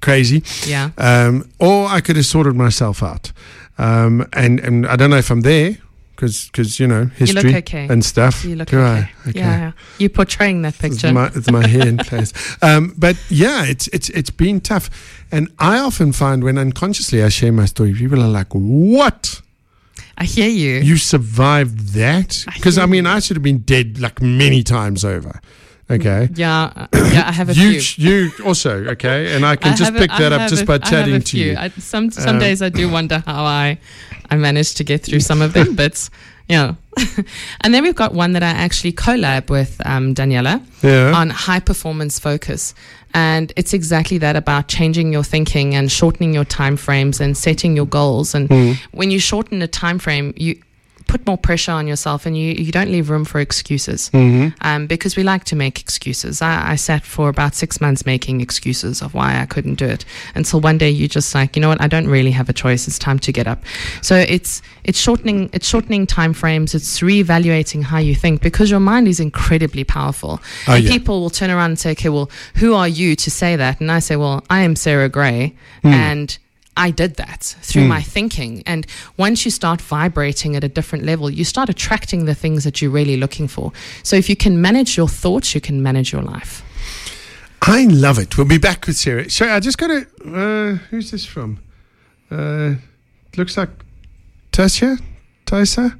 [0.00, 0.90] crazy Yeah.
[0.98, 3.30] um, or I could have sorted myself out.
[3.78, 5.76] Um, and, and I don't know if I'm there
[6.14, 7.86] because you know You history look okay.
[7.90, 8.44] and stuff.
[8.44, 8.86] You look Do okay.
[9.24, 9.28] I?
[9.30, 9.38] Okay.
[9.40, 9.72] Yeah, yeah.
[9.98, 11.12] You're portraying that It's picture.
[11.12, 12.32] my, it's my hair in place.
[12.62, 14.88] Um, but yeah, it's it's it's been tough,
[15.32, 19.40] and I often find when unconsciously I share my story, people are like, "What?
[20.16, 20.80] I hear you.
[20.80, 23.10] You survived that?" Because I, hear mean, you.
[23.10, 25.40] I should have been dead like many times over.
[25.92, 26.28] Okay.
[26.34, 27.24] yeah, uh, yeah.
[27.28, 28.10] I have a You few.
[28.10, 30.66] you also okay, and I can I just have a- pick that up just a-
[30.66, 31.56] by have chatting a to you.
[31.58, 33.78] I, some some Um, days I do wonder how I
[34.30, 36.08] I managed to get through some of them, but
[36.48, 36.74] yeah.
[37.62, 41.12] and then we've got one that I actually collab with um, Daniela Yeah.
[41.20, 42.74] on high performance focus.
[43.14, 47.76] And it's exactly that about changing your thinking and shortening your time frames and setting
[47.76, 48.34] your goals.
[48.34, 48.76] And Mm.
[48.92, 50.56] when you shorten a time frame, you
[51.12, 54.86] put more pressure on yourself and you, you don't leave room for excuses hmm um,
[54.86, 56.40] because we like to make excuses.
[56.40, 60.02] I, I sat for about six months making excuses of why I couldn't do it
[60.34, 62.88] until one day you just like, you know what, I don't really have a choice.
[62.88, 63.60] It's time to get up.
[64.00, 66.74] So it's it's shortening it's shortening time frames.
[66.74, 70.40] It's reevaluating how you think because your mind is incredibly powerful.
[70.68, 70.90] Oh, and yeah.
[70.90, 73.80] people will turn around and say, okay, well, who are you to say that?
[73.80, 75.88] And I say, well, I am Sarah Gray, Hmm.
[75.88, 76.38] and
[76.76, 78.62] I did that through my thinking.
[78.66, 82.80] And once you start vibrating at a different level, you start attracting the things that
[82.80, 83.72] you're really looking for.
[84.02, 86.62] So if you can manage your thoughts, you can manage your life.
[87.60, 88.36] I love it.
[88.36, 89.30] We'll be back with Sarah.
[89.30, 90.06] So I just got to.
[90.24, 91.60] Uh, who's this from?
[92.30, 92.74] Uh,
[93.36, 93.70] looks like
[94.50, 95.00] Tasha.
[95.56, 95.98] Tysa.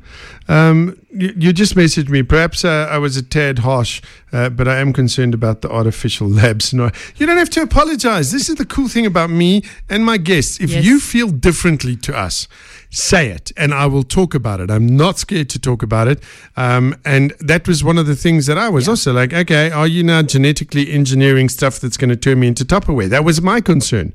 [0.48, 2.22] Um, you, you just messaged me.
[2.22, 4.00] Perhaps uh, I was a tad harsh,
[4.32, 6.72] uh, but I am concerned about the artificial labs.
[6.72, 8.32] No, you don't have to apologize.
[8.32, 10.58] This is the cool thing about me and my guests.
[10.60, 10.84] If Yes.
[10.84, 12.48] you feel differently to us,
[12.90, 14.70] say it, and I will talk about it.
[14.70, 16.22] I'm not scared to talk about it.
[16.56, 19.86] Um, and that was one of the things that I was also like, okay, are
[19.86, 23.08] you now genetically engineering stuff that's going to turn me into Tupperware?
[23.10, 24.12] That was my concern.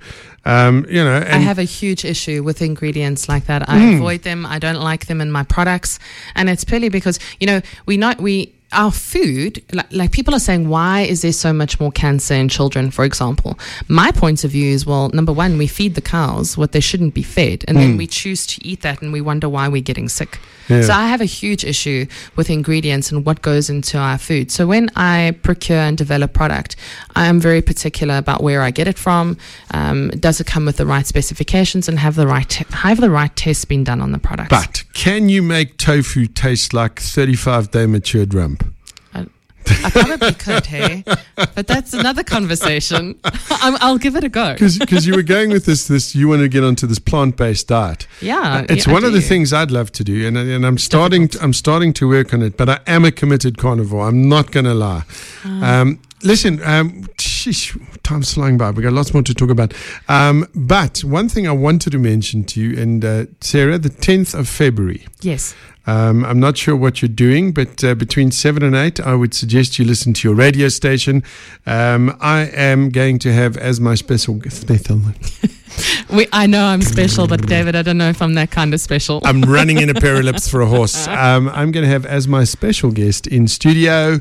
[0.47, 3.67] Um, you know, I have a huge issue with ingredients like that.
[3.69, 3.95] I Hmm.
[3.97, 4.45] avoid them.
[4.45, 5.99] I don't like them in my products,
[6.35, 10.39] and it's purely because you know we not we our food like, like people are
[10.49, 13.57] saying why is there so much more cancer in children for example
[13.87, 17.13] my point of view is well number one we feed the cows what they shouldn't
[17.13, 20.09] be fed and then we choose to eat that and we wonder why we're getting
[20.09, 20.56] sick Hmm.
[20.69, 20.81] Yeah.
[20.83, 24.67] so i have a huge issue with ingredients and what goes into our food so
[24.67, 26.75] when i procure and develop product
[27.15, 29.37] i am very particular about where i get it from
[29.71, 33.09] um, does it come with the right specifications and have the right te- have the
[33.09, 37.71] right tests been done on the product But can you make tofu taste like 35
[37.71, 38.63] day matured rump?
[39.83, 41.03] I probably could, hey,
[41.35, 43.19] but that's another conversation.
[43.49, 44.53] I'm, I'll give it a go.
[44.53, 47.67] Because you were going with this, this you want to get onto this plant based
[47.67, 48.07] diet.
[48.21, 51.29] Yeah, it's yeah, one of the things I'd love to do, and, and I'm starting.
[51.41, 52.57] I'm starting to work on it.
[52.57, 54.07] But I am a committed carnivore.
[54.07, 55.03] I'm not going to lie.
[55.45, 55.81] Ah.
[55.81, 57.07] Um, listen, um,
[57.51, 58.71] sheesh, time's flying by.
[58.71, 59.73] We've got lots more to talk about.
[60.07, 64.37] Um, but one thing I wanted to mention to you, and uh, Sarah, the 10th
[64.37, 65.07] of February.
[65.21, 65.55] Yes.
[65.87, 69.33] Um, I'm not sure what you're doing, but uh, between seven and eight, I would
[69.33, 71.23] suggest you listen to your radio station.
[71.65, 75.01] Um, I am going to have as my special special.
[76.11, 78.81] We, I know I'm special, but David, I don't know if I'm that kind of
[78.81, 79.21] special.
[79.25, 81.07] I'm running in a pair of lips for a horse.
[81.07, 84.19] Um, I'm going to have as my special guest in studio.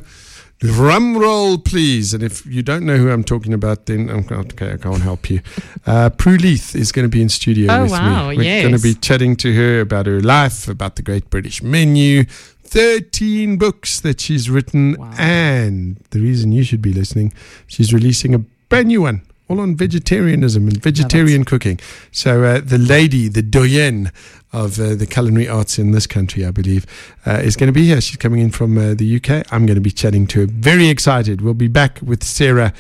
[0.61, 2.15] Drum roll, please.
[2.15, 4.73] And if you don't know who I'm talking about, then I'm okay.
[4.73, 5.41] I can't help you.
[5.85, 8.37] Uh, Prue Leith is going to be in studio Oh, with wow, me.
[8.39, 8.63] We're yes.
[8.63, 13.59] going to be chatting to her about her life, about the Great British Menu, 13
[13.59, 15.13] books that she's written, Wow.
[15.19, 17.33] and the reason you should be listening,
[17.67, 19.23] she's releasing a brand new one.
[19.49, 21.79] All on vegetarianism and vegetarian cooking.
[22.11, 24.11] So, uh, the lady, the doyenne
[24.57, 26.87] of uh, the culinary arts in this country, I believe,
[27.27, 28.01] uh, is going to be here.
[28.01, 29.53] She's coming in from uh, the UK.
[29.53, 30.47] I'm going to be chatting to her.
[30.47, 31.43] Very excited.
[31.43, 32.73] We'll be back with Sarah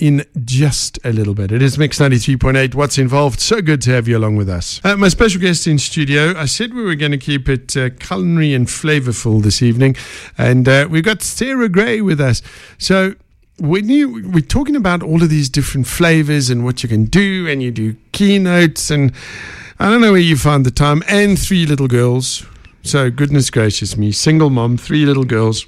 [0.00, 1.52] in just a little bit.
[1.52, 2.74] It is Mix 93.8.
[2.74, 3.38] What's involved?
[3.38, 4.80] So good to have you along with us.
[4.82, 7.90] Uh, my special guest in studio, I said we were going to keep it uh,
[7.90, 9.94] culinary and flavorful this evening.
[10.36, 12.42] And uh, we've got Sarah Gray with us.
[12.78, 13.14] So,
[13.58, 17.46] when you we're talking about all of these different flavors and what you can do,
[17.46, 19.12] and you do keynotes, and
[19.80, 22.44] I don't know where you find the time, and three little girls.
[22.82, 25.64] So, goodness gracious me, single mom, three little girls.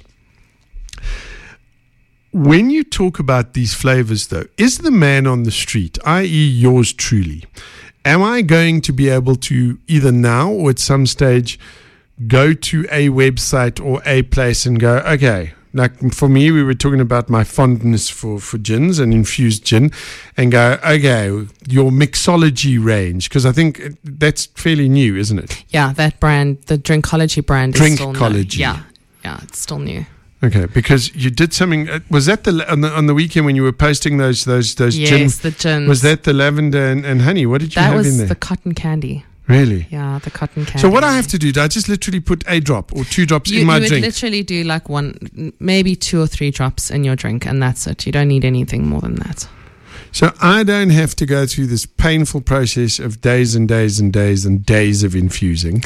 [2.31, 6.93] When you talk about these flavors, though, is the man on the street, i.e., yours
[6.93, 7.45] truly,
[8.05, 11.57] am I going to be able to either now or at some stage
[12.27, 16.73] go to a website or a place and go, okay, like for me, we were
[16.75, 19.91] talking about my fondness for, for gins and infused gin,
[20.37, 21.27] and go, okay,
[21.67, 25.63] your mixology range, because I think that's fairly new, isn't it?
[25.69, 28.19] yeah, that brand, the Drinkology brand, is still new.
[28.19, 28.57] Drinkology.
[28.57, 28.83] Yeah,
[29.23, 30.05] yeah, it's still new.
[30.43, 31.89] Okay, because you did something.
[31.89, 34.75] uh, Was that the on the on the weekend when you were posting those those
[34.75, 35.21] those gin?
[35.21, 35.87] Yes, the gin.
[35.87, 37.45] Was that the lavender and, and honey?
[37.45, 38.11] What did you that have in there?
[38.11, 39.23] That was the cotton candy.
[39.47, 39.87] Really?
[39.89, 40.79] Yeah, the cotton candy.
[40.79, 41.51] So what I have to do?
[41.51, 43.91] Do I just literally put a drop or two drops you, in my drink?
[43.91, 44.15] you would drink?
[44.15, 48.05] literally do like one, maybe two or three drops in your drink, and that's it.
[48.05, 49.47] You don't need anything more than that.
[50.11, 54.13] So I don't have to go through this painful process of days and days and
[54.13, 55.83] days and days of infusing.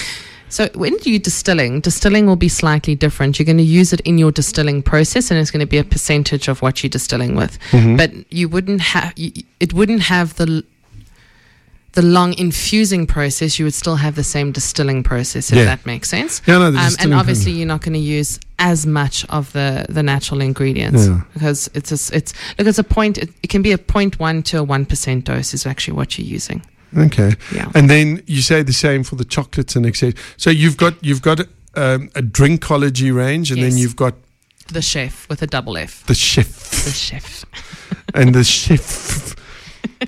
[0.49, 3.37] So when you're distilling, distilling will be slightly different.
[3.37, 5.83] You're going to use it in your distilling process, and it's going to be a
[5.83, 7.57] percentage of what you're distilling with.
[7.71, 7.97] Mhm.
[7.97, 10.63] But you wouldn't have it wouldn't have the
[11.97, 13.57] the long infusing process.
[13.59, 15.65] You would still have the same distilling process, if Yeah.
[15.65, 16.41] that makes sense.
[16.45, 20.03] Yeah, no, Um, and obviously, you're not going to use as much of the, the
[20.03, 21.21] natural ingredients Yeah.
[21.33, 23.17] because it's a, it's look it's a point.
[23.17, 26.17] It, it can be a point one to a one percent dose is actually what
[26.17, 26.61] you're using.
[26.95, 27.31] Okay.
[27.55, 27.71] Yeah.
[27.73, 30.13] And then you say the same for the chocolates and etc.
[30.37, 31.39] So you've got you've got
[31.75, 34.13] um, a drinkology range, and then you've got
[34.73, 36.03] The chef with a double F.
[36.05, 36.49] the chef,
[36.85, 37.45] The chef.
[38.13, 39.35] and the chef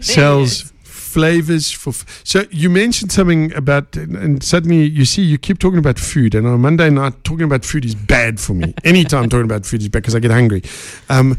[0.01, 0.71] sells
[1.19, 1.89] flavors for.
[1.91, 6.35] F- so you mentioned something about, and- suddenly you see you keep talking about food,
[6.35, 8.73] and on a Monday night talking about food is bad for me.
[8.83, 10.63] Anytime talking about food is bad because I get hungry.
[11.09, 11.37] Um,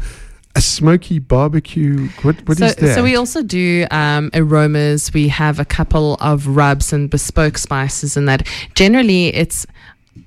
[0.55, 2.09] a smoky barbecue.
[2.23, 2.95] What what so, is that?
[2.95, 5.13] so we also do um, aromas.
[5.13, 9.65] We have a couple of rubs and bespoke spices, and that generally it's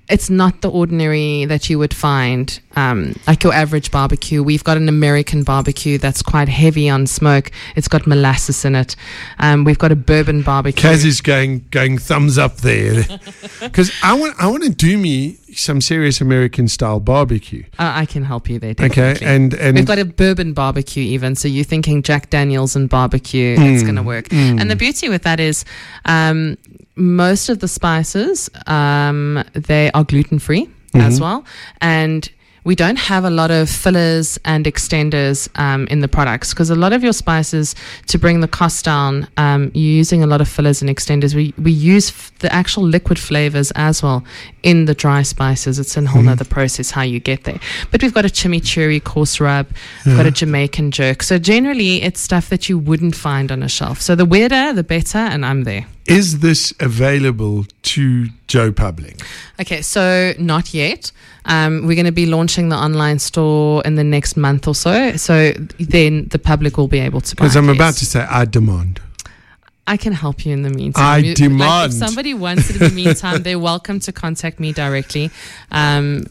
[0.08, 4.42] it's not the ordinary that you would find um, like your average barbecue.
[4.42, 7.50] We've got an American barbecue that's quite heavy on smoke.
[7.76, 8.96] It's got molasses in it.
[9.38, 10.82] Um, we've got a bourbon barbecue.
[10.90, 13.04] Kaz is going going thumbs up there
[13.60, 17.62] because I want I want to do me some serious American style barbecue.
[17.78, 18.70] Uh, I can help you there.
[18.72, 19.26] Okay, Definitely.
[19.26, 21.34] and and We've got a bourbon barbecue, even.
[21.36, 24.28] So you're thinking Jack Daniels and barbecue, it's Mm, going to work.
[24.30, 24.60] mm.
[24.60, 25.64] And the beauty with that is,
[26.06, 26.56] um,
[26.96, 31.22] most of the spices um, they are gluten free as Mhm.
[31.22, 31.44] well,
[31.80, 32.28] and
[32.62, 36.74] we don't have a lot of fillers and extenders um, in the products because a
[36.74, 37.74] lot of your spices
[38.06, 41.34] to bring the cost down, um, you're using a lot of fillers and extenders.
[41.34, 44.24] We we use f- the actual liquid flavors as well
[44.62, 45.78] in the dry spices.
[45.78, 46.26] It's a whole Mhm.
[46.26, 47.58] nother process how you get there.
[47.90, 49.66] But we've got a chimichurri coarse rub,
[50.06, 51.22] we've got a Jamaican jerk.
[51.22, 54.00] So generally, it's stuff that you wouldn't find on a shelf.
[54.00, 55.84] So the weirder, the better, and I'm there.
[56.06, 59.22] Is this available to Joe Public?
[59.60, 61.10] Okay, so not yet.
[61.46, 65.16] Um, we're going to be launching the online store in the next month or so.
[65.16, 67.44] So then the public will be able to buy.
[67.44, 69.00] Because I'm about to say I demand.
[69.86, 71.04] I can help you in the meantime.
[71.04, 71.92] I You- Like demand.
[71.92, 75.30] if somebody wants it in the meantime, they're welcome to contact me directly.
[75.72, 76.24] Um,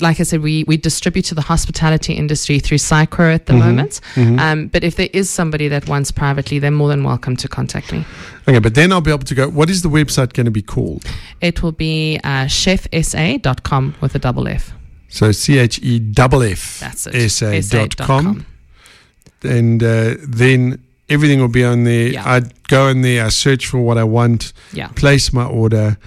[0.00, 3.58] like I said, we, we distribute to the hospitality industry through Psychro at the Mhm.
[3.58, 4.00] moment.
[4.16, 4.40] Mhm.
[4.40, 7.92] Um, but if there is somebody that wants privately, they're more than welcome to contact
[7.92, 8.04] me.
[8.48, 9.48] okay, but then I'll be able to go.
[9.48, 11.04] What is the website going to be called?
[11.40, 14.72] It will be uh, cheffsa.com with a double F.
[15.08, 17.14] So C H E double F That's it.
[17.14, 18.46] S A dot com.
[19.44, 20.78] and uh, then
[21.10, 22.08] everything will be on there.
[22.08, 22.24] Yeah.
[22.36, 24.88] I go in there, I search for what I want, Yeah.
[24.88, 25.98] place my order,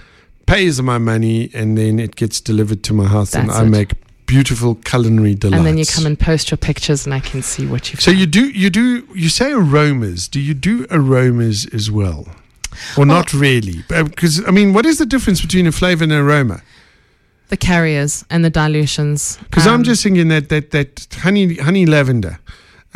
[0.46, 3.68] pays my money, and then it gets delivered to my house, and That's I it.
[3.70, 3.92] make
[4.26, 5.58] beautiful culinary delights.
[5.58, 8.10] And then you come and post your pictures, and I can see what you've So
[8.10, 8.20] done.
[8.20, 10.28] you do you do you say aromas?
[10.28, 12.26] Do you do aromas as well,
[12.96, 13.84] or not really?
[13.88, 16.60] Because I mean, what is the difference between a flavor and an aroma?
[17.50, 19.38] the carriers and the dilutions.
[19.50, 22.38] Because I'm Um, just thinking that that that honey honey lavender.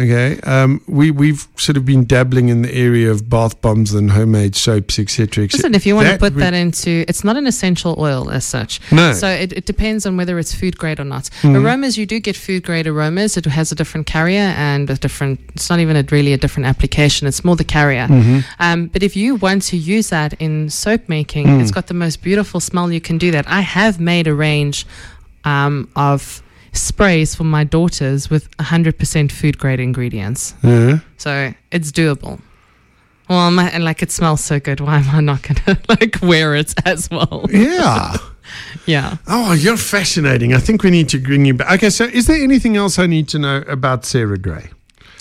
[0.01, 4.13] Okay, um, we we've sort of been dabbling in the area of bath bombs and
[4.13, 5.43] homemade soaps, etc.
[5.45, 8.45] Et Listen, if you want to put that into, it's not an essential oil as
[8.45, 8.81] such.
[8.93, 11.25] no, So it, it depends on whether it's food grade or not.
[11.43, 11.61] Mhm.
[11.65, 13.37] Aromas, you do get food grade aromas.
[13.37, 15.41] It has a different carrier and a different.
[15.57, 17.27] It's not even a, really a different application.
[17.27, 18.07] It's more the carrier.
[18.07, 18.45] Mhm.
[18.61, 21.61] Um, but if you want to use that in soap making, Mm.
[21.61, 22.93] it's got the most beautiful smell.
[22.93, 23.47] You can do that.
[23.49, 24.87] I have made a range
[25.45, 26.41] um, of
[26.73, 30.55] sprays for my daughters with 100% food grade ingredients.
[30.63, 30.99] Yeah.
[31.17, 32.41] So it's doable.
[33.29, 34.81] Well, my, and like it smells so good.
[34.81, 37.47] Why am I not gonna like wear it as well?
[37.51, 38.17] yeah.
[38.87, 39.19] Yeah.
[39.27, 40.55] Oh, you're fascinating.
[40.55, 41.71] I think we need to bring you back.
[41.75, 44.71] Okay, so is there anything else I need to know about Sarah Gray?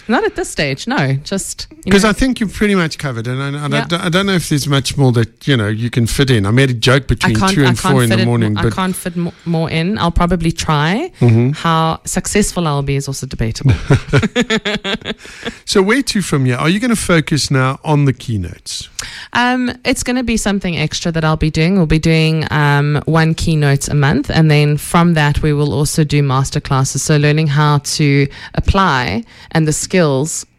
[0.08, 0.88] Not at this stage.
[0.88, 1.13] No.
[1.24, 3.86] Just Because I think you've pretty much covered, and I, I, Yeah.
[3.86, 6.46] don't, I don't know if there's much more that you know you can fit in.
[6.46, 9.15] I made a joke between two and four in the it morning, I can't fit
[9.46, 9.98] more in.
[9.98, 11.12] I'll probably try.
[11.20, 11.56] Mhm.
[11.56, 13.74] How successful I'll be is also debatable.
[15.65, 16.56] so where to from here?
[16.56, 18.90] Are you going to focus now on the keynotes?
[19.34, 21.75] Um, it's going to be something extra that I'll be doing.
[21.75, 26.04] We'll be doing um, one keynote a month, and then from that, we will also
[26.04, 27.02] do master classes.
[27.04, 29.96] So, learning how to apply and the skills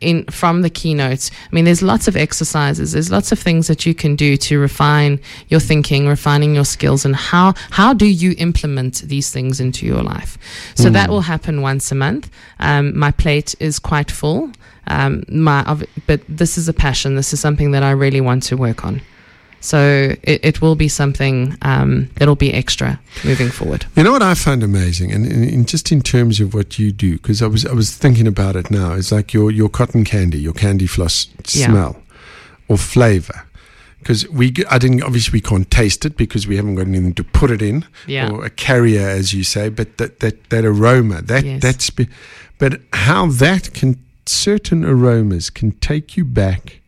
[0.01, 1.31] in from the keynotes.
[1.31, 2.93] I mean, there's lots of exercises.
[2.93, 7.05] There's lots of things that you can do to refine your thinking, refining your skills,
[7.05, 10.39] and how how do you implement these things into your life.
[10.75, 12.31] So that will happen once a month.
[12.59, 14.51] Um, my plate is quite full.
[14.87, 15.63] Um, my,
[16.07, 17.15] but this is a passion.
[17.15, 19.03] This is something that I really want to work on.
[19.61, 23.87] So it, it will be something um, that'll be extra moving forward.
[23.97, 26.93] You know what I find amazing, and, and, and just in terms of what you
[26.93, 28.93] do, because I was I was thinking about it now.
[28.95, 31.67] It's like your your cotton candy, your candy floss Yeah.
[31.67, 32.03] smell
[32.69, 33.45] or flavor.
[33.99, 37.25] Because we, I didn't obviously we can't taste it because we haven't got anything to
[37.25, 38.31] put it in, Yeah.
[38.31, 39.69] or a carrier, as you say.
[39.71, 41.61] But that that, that aroma, that Yes.
[41.61, 42.09] that's, be-
[42.59, 46.81] but how that can certain aromas can take you back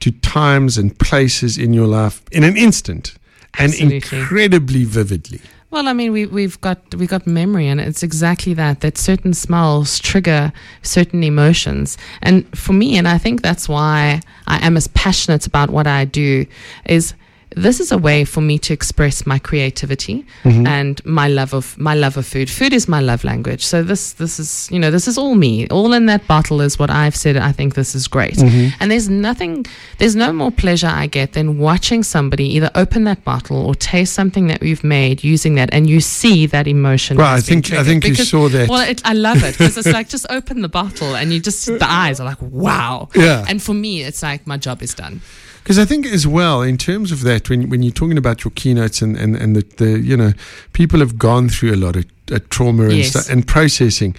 [0.00, 3.14] to times and places in your life in an instant
[3.58, 5.40] and incredibly vividly.
[5.70, 8.80] Well, I mean, we, we've got we've got memory, and it's exactly that.
[8.80, 14.64] That certain smells trigger certain emotions, and for me, and I think that's why I
[14.64, 16.46] am as passionate about what I do.
[16.86, 17.14] Is
[17.56, 20.66] this is a way for me to express my creativity mm-hmm.
[20.66, 22.50] and my love of my love of food.
[22.50, 23.64] Food is my love language.
[23.64, 25.66] So this this is you know this is all me.
[25.68, 27.38] All in that bottle is what I've said.
[27.38, 28.34] I think this is great.
[28.34, 28.76] Mm-hmm.
[28.78, 29.64] And there's nothing,
[29.96, 34.12] there's no more pleasure I get than watching somebody either open that bottle or taste
[34.12, 37.16] something that we've made using that, and you see that emotion.
[37.16, 38.68] Right, I think- I think you saw that.
[38.68, 41.66] Well, it, I love it because it's like just open the bottle and you just
[41.66, 43.08] the eyes are like wow.
[43.14, 43.44] Yeah.
[43.48, 45.22] And for me, it's like my job is done.
[45.66, 48.52] Because I think as well, in terms of that, when when you're talking about your
[48.54, 50.32] keynotes and, and, and the, the you know
[50.74, 53.08] people have gone through a lot of uh, trauma and Yes.
[53.10, 54.14] stuff and processing,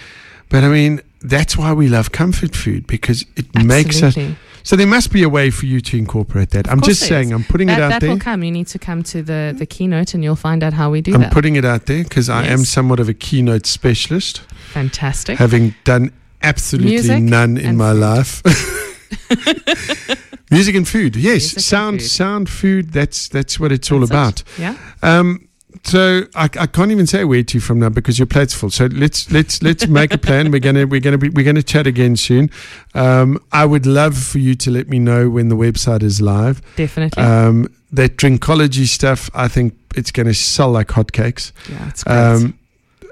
[0.50, 4.18] but I mean that's why we love comfort food because it makes us.
[4.64, 6.68] So there must be a way for you to incorporate that.
[6.70, 7.32] I'm just saying, is.
[7.32, 8.10] I'm putting that it out that there.
[8.10, 8.44] will come.
[8.44, 11.14] You need to come to the, the keynote and you'll find out how we do
[11.14, 11.32] I'm that.
[11.32, 14.42] putting it out there because I am somewhat of a keynote specialist,
[14.74, 15.38] Fantastic.
[15.40, 16.12] having done
[16.44, 18.00] absolutely Music none in my food.
[18.02, 18.44] life.
[20.50, 22.08] Music and food, yes, Music sound, food.
[22.08, 22.92] sound, food.
[22.94, 24.42] That's that's what it's all about.
[24.42, 24.46] it.
[24.60, 24.78] Yeah.
[25.02, 25.48] Um,
[25.84, 28.70] so I, I can't even say where to from now because your plate's full.
[28.70, 30.52] So let's let's let's make a plan.
[30.52, 32.50] We're gonna we're gonna be we're gonna chat again soon.
[32.94, 36.62] Um, I would love for you to let me know when the website is live.
[36.76, 37.22] Definitely.
[37.24, 41.54] Um, that drinkology stuff, I think it's going to sell like hotcakes.
[41.70, 42.18] yeah, it's great.
[42.18, 42.60] Um,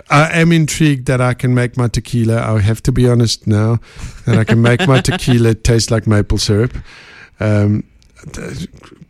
[0.10, 2.42] I am intrigued that I can make my tequila.
[2.42, 3.80] I have to be honest now
[4.26, 6.74] that I can make my tequila taste like maple syrup.
[7.40, 7.84] Um,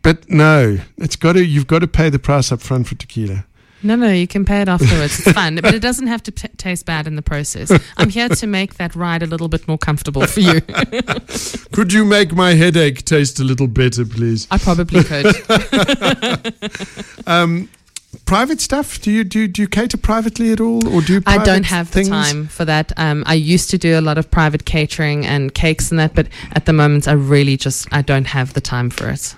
[0.02, 1.44] but no, it's got to.
[1.44, 3.46] You've got to pay the price up front for tequila.
[3.82, 5.20] no, no, you can pay it afterwards.
[5.20, 7.70] It's fun, but it doesn't have to t- taste bad in the process.
[7.96, 10.60] I'm here to make that ride a little bit more comfortable for you.
[11.72, 14.46] Could you make my headache taste a little better, please?
[14.50, 15.26] I probably could.
[17.28, 17.68] Um,
[18.24, 19.00] private stuff?
[19.00, 21.22] Do you do do you cater privately at all, or do you?
[21.26, 22.08] I don't have things?
[22.08, 22.92] the time for that.
[22.96, 26.28] Um, I used to do a lot of private catering and cakes and that, but
[26.52, 29.34] at the moment, I really just I don't have the time for it.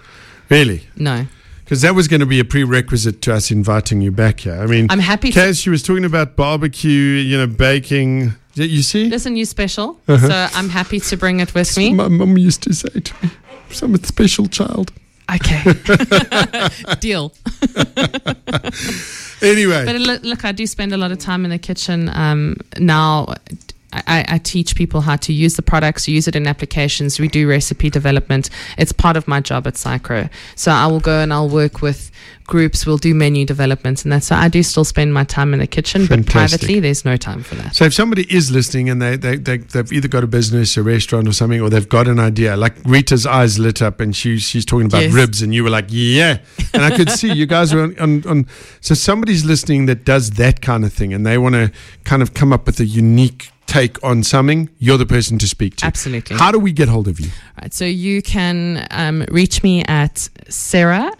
[0.49, 0.83] Really?
[0.97, 1.27] No,
[1.65, 4.55] Because that was going to be a prerequisite to us inviting you back here.
[4.55, 5.31] I mean, I'm happy.
[5.33, 8.35] to Kaz, she was talking about barbecue, you know, baking.
[8.55, 9.09] You see?
[9.11, 10.27] Listen, you special, Uh-huh.
[10.29, 11.93] so I'm happy to bring it with me.
[11.95, 13.31] My mum used to say to me,
[13.83, 14.91] I'm a special child.
[15.35, 15.63] Okay,
[17.01, 17.33] deal.
[19.43, 23.35] Anyway, But look, I do spend a lot of time in the kitchen um, now.
[24.07, 27.19] I, I teach people how to use the products, use it in applications.
[27.19, 28.51] We do recipe development.
[28.77, 30.31] It's part of my job at Psychro.
[30.55, 32.11] So I will go and I'll work with
[32.47, 32.87] groups.
[32.87, 35.67] We'll do menu development, and that's so I do still spend my time in the
[35.67, 36.07] kitchen.
[36.07, 37.75] But privately, there's no time for that.
[37.77, 40.83] so if somebody is listening and they, they, they, they've either got a business, a
[40.83, 44.39] restaurant or something, or they've got an idea, like Rita's eyes lit up and she,
[44.39, 45.13] she's talking about Yes.
[45.13, 46.39] ribs and you were like, yeah.
[46.73, 48.47] And I could see you guys are on, on, on.
[48.81, 51.71] So somebody's listening that does that kind of thing and they want to
[52.05, 55.77] kind of come up with a unique take on something, you're the person to speak
[55.77, 55.87] to.
[55.87, 56.37] Absolutely.
[56.37, 57.31] How do we get hold of you?
[57.61, 61.13] Right, so you can um, reach me at Sarah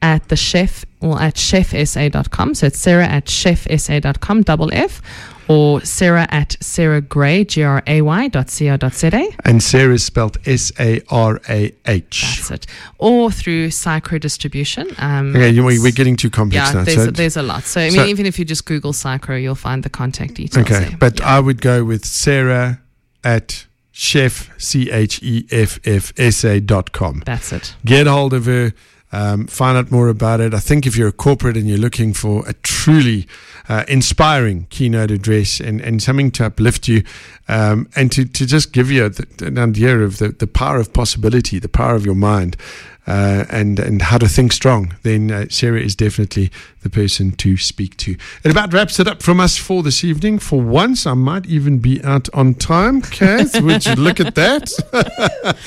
[0.00, 2.54] at the chef or at cheffsa.com.
[2.54, 5.02] So it's Sarah at cheffsa.com, double F,
[5.48, 9.28] or Sarah at Sarah Gray, G R A Y dot C O dot Z A.
[9.44, 12.22] And Sarah's spelled S A R A H.
[12.38, 12.66] That's it.
[12.98, 14.88] Or through Psychro Distribution.
[14.98, 16.84] Um, Okay, you, we're getting too complex yeah, now.
[16.84, 17.64] there's, so- there's a lot.
[17.64, 20.66] So, I mean, so- even if you just Google Psychro, you'll find the contact details.
[20.66, 20.96] okay, there.
[20.98, 21.36] but Yeah.
[21.36, 22.80] I would go with Sarah
[23.24, 27.22] at chef, C H E F F S A dot com.
[27.26, 27.74] That's it.
[27.84, 28.72] Get hold of her.
[29.10, 30.52] Um, find out more about it.
[30.52, 33.26] I think if you're a corporate and you're looking for a truly
[33.68, 37.02] uh, inspiring keynote address and, and something to uplift you
[37.48, 41.58] um, and to, to just give you an idea of the, the power of possibility,
[41.58, 42.56] the power of your mind,
[43.08, 46.50] uh, and, and how to think strong, then uh, Sarah is definitely
[46.82, 48.16] the person to speak to.
[48.44, 50.38] It about wraps it up from us for this evening.
[50.38, 53.00] For once, I might even be out on time.
[53.00, 54.64] Kaz, would you look at that?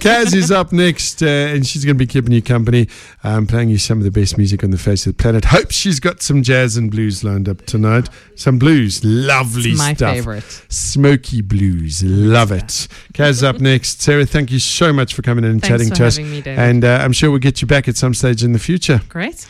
[0.00, 2.88] Kaz is up next, uh, and she's going to be keeping you company,
[3.22, 5.44] um, playing you some of the best music on the face of the planet.
[5.46, 8.08] Hope she's got some jazz and blues lined up tonight.
[8.36, 10.14] Some blues, lovely It's my stuff.
[10.14, 10.64] favorite.
[10.68, 12.88] Smoky blues, love it.
[13.12, 14.00] Kaz up next.
[14.00, 16.16] Sarah, thank you so much for coming in and Thanks chatting to us.
[16.16, 16.42] having me.
[16.46, 19.00] And uh, I'm sure we'll get you back at some stage in the future.
[19.08, 19.46] Great.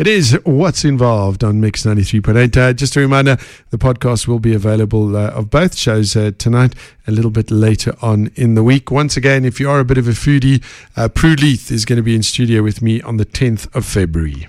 [0.00, 2.56] It is Watts Involved on Mix 93.8.
[2.56, 3.36] Uh, just a reminder,
[3.68, 6.74] the podcast will be available uh, of both shows uh, tonight,
[7.06, 8.90] a little bit later on in the week.
[8.90, 10.64] Once again, if you are a bit of a foodie,
[10.96, 13.84] uh, Prue Leith is going to be in studio with me on the 10th of
[13.84, 14.48] February.